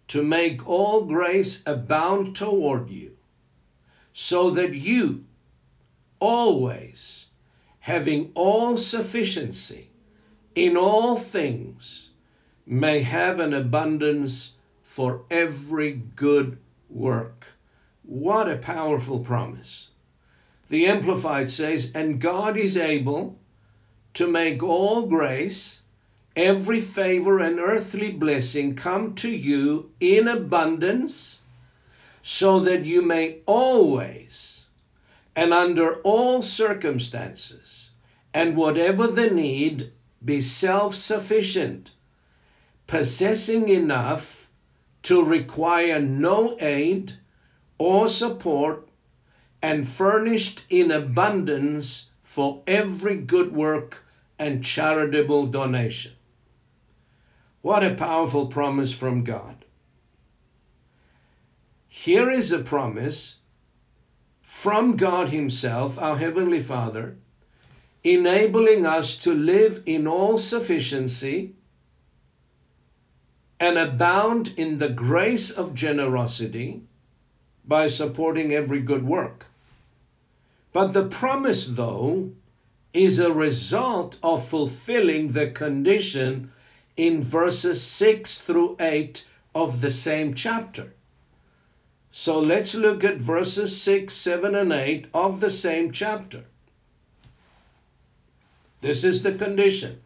to 0.07 0.23
make 0.23 0.65
all 0.65 1.03
grace 1.03 1.61
abound 1.65 2.37
toward 2.37 2.89
you, 2.89 3.17
so 4.13 4.51
that 4.51 4.73
you, 4.73 5.25
always 6.21 7.25
having 7.81 8.31
all 8.33 8.77
sufficiency 8.77 9.89
in 10.55 10.77
all 10.77 11.17
things, 11.17 12.07
may 12.65 13.01
have 13.01 13.41
an 13.41 13.53
abundance 13.53 14.53
for 14.99 15.21
every 15.31 15.91
good 16.17 16.57
work. 16.89 17.47
What 18.03 18.49
a 18.49 18.57
powerful 18.57 19.19
promise. 19.19 19.87
The 20.67 20.87
Amplified 20.87 21.49
says, 21.49 21.93
And 21.95 22.19
God 22.19 22.57
is 22.57 22.75
able 22.75 23.39
to 24.15 24.27
make 24.27 24.61
all 24.61 25.03
grace, 25.03 25.79
every 26.35 26.81
favor 26.81 27.39
and 27.39 27.61
earthly 27.61 28.11
blessing 28.11 28.75
come 28.75 29.15
to 29.15 29.29
you 29.29 29.89
in 30.01 30.27
abundance, 30.27 31.39
so 32.21 32.59
that 32.59 32.83
you 32.83 33.01
may 33.01 33.37
always 33.45 34.65
and 35.33 35.53
under 35.53 36.01
all 36.01 36.41
circumstances 36.41 37.89
and 38.33 38.57
whatever 38.57 39.07
the 39.07 39.29
need 39.29 39.93
be 40.25 40.41
self 40.41 40.93
sufficient, 40.93 41.91
possessing 42.85 43.69
enough 43.69 44.38
to 45.09 45.23
require 45.23 45.99
no 45.99 46.55
aid 46.61 47.11
or 47.79 48.07
support, 48.07 48.87
and 49.59 49.87
furnished 49.87 50.63
in 50.69 50.91
abundance 50.91 52.11
for 52.21 52.61
every 52.67 53.15
good 53.15 53.51
work 53.51 54.05
and 54.37 54.63
charitable 54.63 55.47
donation. 55.47 56.11
What 57.63 57.83
a 57.83 57.95
powerful 57.95 58.45
promise 58.49 58.93
from 58.93 59.23
God. 59.23 59.65
Here 61.87 62.29
is 62.29 62.51
a 62.51 62.59
promise 62.59 63.37
from 64.43 64.95
God 64.95 65.29
Himself, 65.29 65.97
our 65.97 66.17
Heavenly 66.17 66.59
Father, 66.59 67.17
enabling 68.03 68.85
us 68.85 69.17
to 69.23 69.33
live 69.33 69.81
in 69.87 70.05
all 70.05 70.37
sufficiency 70.37 71.55
and 73.59 73.77
abound 73.77 74.53
in 74.55 74.77
the 74.77 74.89
grace 74.89 75.51
of 75.51 75.75
generosity 75.75 76.81
by 77.65 77.87
supporting 77.87 78.53
every 78.53 78.79
good 78.79 79.05
work. 79.05 79.45
But 80.71 80.93
the 80.93 81.05
promise, 81.05 81.65
though, 81.65 82.31
is 82.93 83.19
a 83.19 83.33
result 83.33 84.17
of 84.23 84.47
fulfilling 84.47 85.29
the 85.29 85.51
condition 85.51 86.51
in 86.95 87.21
verses 87.21 87.81
6 87.81 88.37
through 88.39 88.77
8 88.79 89.25
of 89.53 89.81
the 89.81 89.91
same 89.91 90.33
chapter. 90.33 90.93
So 92.11 92.39
let's 92.39 92.73
look 92.73 93.03
at 93.03 93.17
verses 93.17 93.79
6, 93.81 94.13
7, 94.13 94.55
and 94.55 94.71
8 94.71 95.07
of 95.13 95.39
the 95.39 95.49
same 95.49 95.91
chapter. 95.91 96.43
This 98.81 99.03
is 99.03 99.21
the 99.21 99.33
condition. 99.33 99.99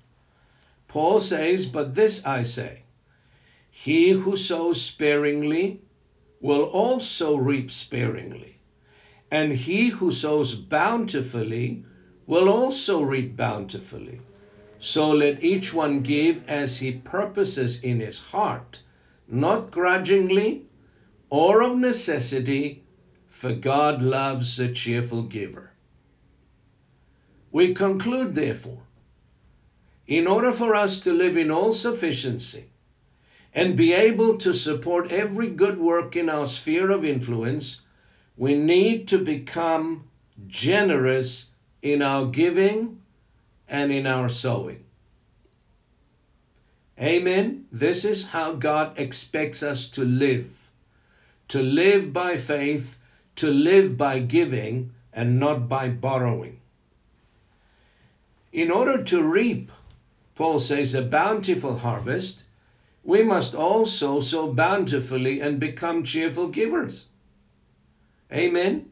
Paul 0.87 1.19
says, 1.19 1.65
But 1.65 1.93
this 1.93 2.25
I 2.25 2.43
say 2.43 2.82
he 3.75 4.11
who 4.11 4.37
sows 4.37 4.79
sparingly 4.79 5.81
will 6.39 6.65
also 6.65 7.35
reap 7.35 7.71
sparingly, 7.71 8.59
and 9.31 9.51
he 9.51 9.89
who 9.89 10.11
sows 10.11 10.53
bountifully 10.53 11.83
will 12.27 12.49
also 12.49 13.01
reap 13.01 13.35
bountifully. 13.35 14.19
So 14.77 15.09
let 15.09 15.43
each 15.43 15.73
one 15.73 16.01
give 16.01 16.47
as 16.47 16.77
he 16.77 16.91
purposes 16.91 17.81
in 17.81 17.99
his 17.99 18.19
heart, 18.19 18.79
not 19.27 19.71
grudgingly 19.71 20.67
or 21.31 21.63
of 21.63 21.75
necessity, 21.75 22.83
for 23.25 23.55
God 23.55 24.03
loves 24.03 24.59
a 24.59 24.71
cheerful 24.71 25.23
giver. 25.23 25.71
We 27.51 27.73
conclude, 27.73 28.35
therefore, 28.35 28.83
in 30.05 30.27
order 30.27 30.51
for 30.51 30.75
us 30.75 30.99
to 30.99 31.11
live 31.11 31.37
in 31.37 31.49
all 31.49 31.73
sufficiency, 31.73 32.69
and 33.55 33.77
be 33.77 33.93
able 33.93 34.37
to 34.39 34.53
support 34.53 35.11
every 35.11 35.49
good 35.49 35.77
work 35.77 36.15
in 36.15 36.29
our 36.29 36.45
sphere 36.45 36.89
of 36.89 37.05
influence, 37.05 37.81
we 38.35 38.55
need 38.55 39.07
to 39.09 39.17
become 39.19 40.03
generous 40.47 41.49
in 41.81 42.01
our 42.01 42.25
giving 42.25 42.99
and 43.69 43.91
in 43.91 44.07
our 44.07 44.29
sowing. 44.29 44.83
Amen. 46.99 47.65
This 47.71 48.05
is 48.05 48.27
how 48.27 48.53
God 48.53 48.99
expects 48.99 49.63
us 49.63 49.89
to 49.89 50.05
live. 50.05 50.69
To 51.49 51.61
live 51.61 52.13
by 52.13 52.37
faith, 52.37 52.97
to 53.35 53.51
live 53.51 53.97
by 53.97 54.19
giving, 54.19 54.91
and 55.11 55.39
not 55.39 55.67
by 55.69 55.89
borrowing. 55.89 56.59
In 58.51 58.71
order 58.71 59.03
to 59.03 59.23
reap, 59.23 59.71
Paul 60.35 60.59
says, 60.59 60.93
a 60.93 61.01
bountiful 61.01 61.77
harvest, 61.77 62.42
we 63.05 63.21
must 63.21 63.53
also 63.53 64.21
sow 64.21 64.53
bountifully 64.53 65.41
and 65.41 65.59
become 65.59 66.03
cheerful 66.03 66.47
givers. 66.47 67.07
Amen. 68.31 68.89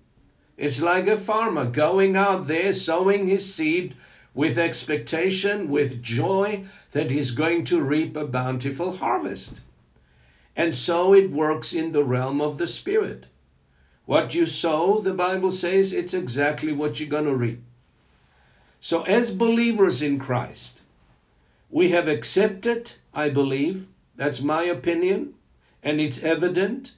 It's 0.58 0.82
like 0.82 1.08
a 1.08 1.18
farmer 1.18 1.66
going 1.66 2.18
out 2.18 2.48
there 2.48 2.74
sowing 2.74 3.26
his 3.26 3.54
seed 3.54 3.96
with 4.34 4.58
expectation, 4.58 5.70
with 5.70 6.04
joy 6.04 6.66
that 6.92 7.10
he's 7.10 7.32
going 7.32 7.64
to 7.66 7.82
reap 7.82 8.16
a 8.18 8.28
bountiful 8.28 8.92
harvest. 8.98 9.62
And 10.56 10.76
so 10.76 11.14
it 11.14 11.32
works 11.32 11.74
in 11.74 11.92
the 11.92 12.04
realm 12.04 12.42
of 12.42 12.58
the 12.58 12.68
Spirit. 12.68 13.28
What 14.06 14.36
you 14.36 14.46
sow, 14.46 15.00
the 15.00 15.14
Bible 15.14 15.52
says, 15.52 15.94
it's 15.94 16.14
exactly 16.14 16.74
what 16.74 17.00
you're 17.00 17.08
going 17.08 17.26
to 17.26 17.36
reap. 17.36 17.62
So, 18.82 19.04
as 19.04 19.32
believers 19.32 20.02
in 20.02 20.20
Christ, 20.20 20.82
we 21.70 21.90
have 21.90 22.08
accepted, 22.08 22.92
I 23.14 23.30
believe, 23.30 23.88
that's 24.22 24.44
my 24.44 24.66
opinion, 24.66 25.34
and 25.82 26.00
it's 26.00 26.24
evident. 26.24 26.92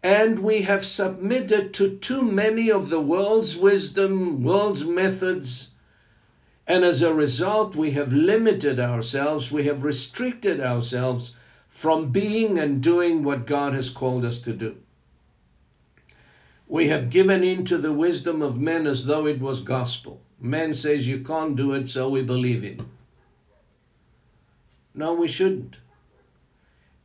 And 0.00 0.38
we 0.38 0.62
have 0.62 0.84
submitted 0.86 1.74
to 1.74 1.96
too 1.96 2.22
many 2.22 2.70
of 2.70 2.88
the 2.88 3.00
world's 3.00 3.56
wisdom, 3.56 4.44
world's 4.44 4.84
methods, 4.84 5.70
And 6.68 6.84
as 6.84 7.02
a 7.02 7.12
result, 7.12 7.74
we 7.74 7.90
have 7.90 8.12
limited 8.12 8.78
ourselves, 8.78 9.50
we 9.50 9.64
have 9.64 9.82
restricted 9.82 10.60
ourselves 10.60 11.34
from 11.68 12.12
being 12.12 12.60
and 12.60 12.80
doing 12.80 13.24
what 13.24 13.44
God 13.44 13.74
has 13.74 13.90
called 13.90 14.24
us 14.24 14.40
to 14.42 14.52
do. 14.52 14.76
We 16.68 16.86
have 16.90 17.10
given 17.10 17.42
in 17.42 17.64
to 17.64 17.76
the 17.76 17.92
wisdom 17.92 18.40
of 18.40 18.60
men 18.60 18.86
as 18.86 19.04
though 19.04 19.26
it 19.26 19.40
was 19.40 19.62
gospel. 19.62 20.20
Man 20.40 20.74
says 20.74 21.08
you 21.08 21.24
can't 21.24 21.56
do 21.56 21.72
it, 21.72 21.88
so 21.88 22.08
we 22.08 22.22
believe 22.22 22.62
him. 22.62 22.88
No, 24.94 25.14
we 25.14 25.26
shouldn't. 25.26 25.78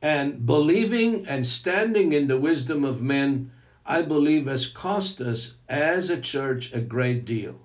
And 0.02 0.46
believing 0.46 1.28
and 1.28 1.46
standing 1.46 2.14
in 2.14 2.28
the 2.28 2.40
wisdom 2.40 2.86
of 2.86 3.02
men, 3.02 3.52
I 3.86 4.02
believe, 4.02 4.48
has 4.48 4.66
cost 4.66 5.20
us 5.20 5.56
as 5.68 6.10
a 6.10 6.22
church 6.22 6.74
a 6.74 6.80
great 6.80 7.26
deal. 7.26 7.60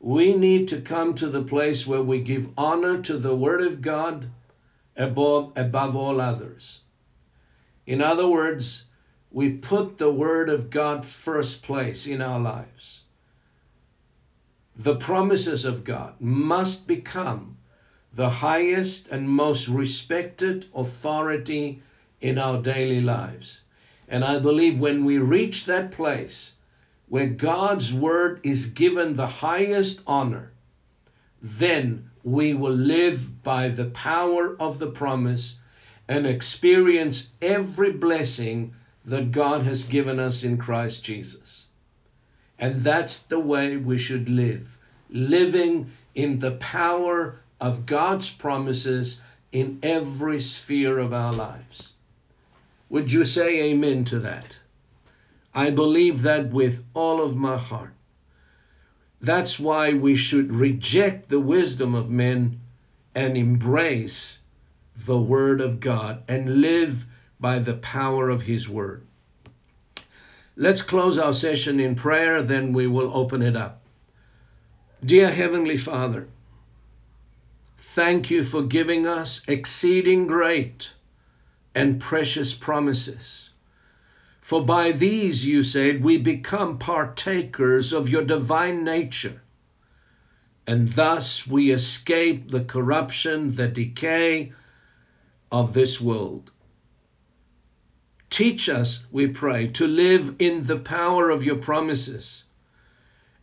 We 0.00 0.34
need 0.34 0.68
to 0.68 0.80
come 0.80 1.14
to 1.14 1.28
the 1.28 1.44
place 1.44 1.86
where 1.86 2.02
we 2.02 2.20
give 2.20 2.48
honor 2.58 3.00
to 3.02 3.16
the 3.16 3.36
Word 3.36 3.60
of 3.60 3.80
God 3.80 4.28
above, 4.96 5.52
above 5.54 5.94
all 5.94 6.20
others. 6.20 6.80
In 7.86 8.00
other 8.00 8.26
words, 8.26 8.84
we 9.30 9.50
put 9.50 9.98
the 9.98 10.10
Word 10.10 10.48
of 10.48 10.70
God 10.70 11.04
first 11.04 11.62
place 11.62 12.06
in 12.06 12.20
our 12.20 12.40
lives. 12.40 13.02
The 14.74 14.96
promises 14.96 15.64
of 15.64 15.84
God 15.84 16.20
must 16.20 16.88
become 16.88 17.56
the 18.14 18.28
highest 18.28 19.08
and 19.08 19.28
most 19.28 19.68
respected 19.68 20.66
authority 20.74 21.80
in 22.20 22.38
our 22.38 22.60
daily 22.60 23.00
lives. 23.00 23.60
And 24.08 24.24
I 24.24 24.38
believe 24.38 24.78
when 24.78 25.04
we 25.04 25.18
reach 25.18 25.64
that 25.64 25.92
place 25.92 26.54
where 27.08 27.26
God's 27.26 27.92
word 27.92 28.40
is 28.42 28.66
given 28.66 29.14
the 29.14 29.26
highest 29.26 30.02
honor, 30.06 30.52
then 31.42 32.10
we 32.22 32.54
will 32.54 32.74
live 32.74 33.42
by 33.42 33.68
the 33.68 33.86
power 33.86 34.56
of 34.60 34.78
the 34.78 34.90
promise 34.90 35.56
and 36.08 36.26
experience 36.26 37.30
every 37.40 37.90
blessing 37.90 38.74
that 39.04 39.32
God 39.32 39.62
has 39.62 39.84
given 39.84 40.20
us 40.20 40.44
in 40.44 40.58
Christ 40.58 41.04
Jesus. 41.04 41.66
And 42.58 42.76
that's 42.76 43.20
the 43.20 43.40
way 43.40 43.76
we 43.76 43.98
should 43.98 44.28
live, 44.28 44.78
living 45.10 45.90
in 46.14 46.38
the 46.38 46.52
power 46.52 47.40
of 47.62 47.86
God's 47.86 48.28
promises 48.28 49.20
in 49.52 49.78
every 49.84 50.40
sphere 50.40 50.98
of 50.98 51.12
our 51.12 51.32
lives. 51.32 51.92
Would 52.88 53.12
you 53.12 53.24
say 53.24 53.70
amen 53.70 54.02
to 54.06 54.18
that? 54.18 54.56
I 55.54 55.70
believe 55.70 56.22
that 56.22 56.50
with 56.50 56.84
all 56.92 57.22
of 57.22 57.36
my 57.36 57.56
heart. 57.56 57.94
That's 59.20 59.60
why 59.60 59.92
we 59.92 60.16
should 60.16 60.52
reject 60.52 61.28
the 61.28 61.38
wisdom 61.38 61.94
of 61.94 62.10
men 62.10 62.58
and 63.14 63.36
embrace 63.36 64.40
the 65.06 65.18
Word 65.18 65.60
of 65.60 65.78
God 65.78 66.24
and 66.26 66.60
live 66.62 67.06
by 67.38 67.60
the 67.60 67.74
power 67.74 68.28
of 68.28 68.42
His 68.42 68.68
Word. 68.68 69.06
Let's 70.56 70.82
close 70.82 71.16
our 71.16 71.32
session 71.32 71.78
in 71.78 71.94
prayer, 71.94 72.42
then 72.42 72.72
we 72.72 72.88
will 72.88 73.16
open 73.16 73.40
it 73.40 73.54
up. 73.54 73.82
Dear 75.04 75.30
Heavenly 75.30 75.76
Father, 75.76 76.26
Thank 77.94 78.30
you 78.30 78.42
for 78.42 78.62
giving 78.62 79.06
us 79.06 79.42
exceeding 79.46 80.26
great 80.26 80.94
and 81.74 82.00
precious 82.00 82.54
promises. 82.54 83.50
For 84.40 84.64
by 84.64 84.92
these, 84.92 85.44
you 85.44 85.62
said, 85.62 86.02
we 86.02 86.16
become 86.16 86.78
partakers 86.78 87.92
of 87.92 88.08
your 88.08 88.24
divine 88.24 88.82
nature, 88.82 89.42
and 90.66 90.90
thus 90.92 91.46
we 91.46 91.70
escape 91.70 92.50
the 92.50 92.64
corruption, 92.64 93.56
the 93.56 93.68
decay 93.68 94.54
of 95.50 95.74
this 95.74 96.00
world. 96.00 96.50
Teach 98.30 98.70
us, 98.70 99.04
we 99.10 99.26
pray, 99.26 99.66
to 99.66 99.86
live 99.86 100.36
in 100.38 100.64
the 100.64 100.78
power 100.78 101.28
of 101.28 101.44
your 101.44 101.56
promises 101.56 102.44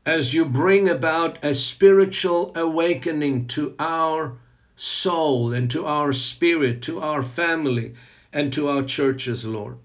as 0.09 0.33
you 0.33 0.43
bring 0.43 0.89
about 0.89 1.45
a 1.45 1.53
spiritual 1.53 2.51
awakening 2.55 3.45
to 3.45 3.75
our 3.77 4.35
soul 4.75 5.53
and 5.53 5.69
to 5.69 5.85
our 5.85 6.11
spirit, 6.11 6.81
to 6.81 6.99
our 6.99 7.21
family, 7.21 7.93
and 8.33 8.51
to 8.51 8.67
our 8.67 8.81
churches, 8.81 9.45
Lord. 9.45 9.77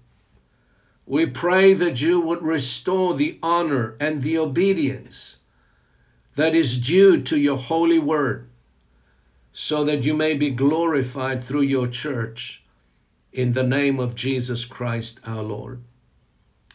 We 1.05 1.27
pray 1.27 1.75
that 1.75 2.01
you 2.01 2.19
would 2.21 2.41
restore 2.41 3.13
the 3.13 3.37
honor 3.43 3.95
and 3.99 4.19
the 4.19 4.39
obedience 4.39 5.37
that 6.35 6.55
is 6.55 6.81
due 6.81 7.21
to 7.21 7.39
your 7.39 7.57
holy 7.57 7.99
word, 7.99 8.49
so 9.53 9.83
that 9.83 10.05
you 10.05 10.15
may 10.15 10.33
be 10.33 10.49
glorified 10.49 11.43
through 11.43 11.69
your 11.75 11.85
church 11.85 12.63
in 13.31 13.53
the 13.53 13.67
name 13.67 13.99
of 13.99 14.15
Jesus 14.15 14.65
Christ 14.65 15.19
our 15.23 15.43
Lord. 15.43 15.83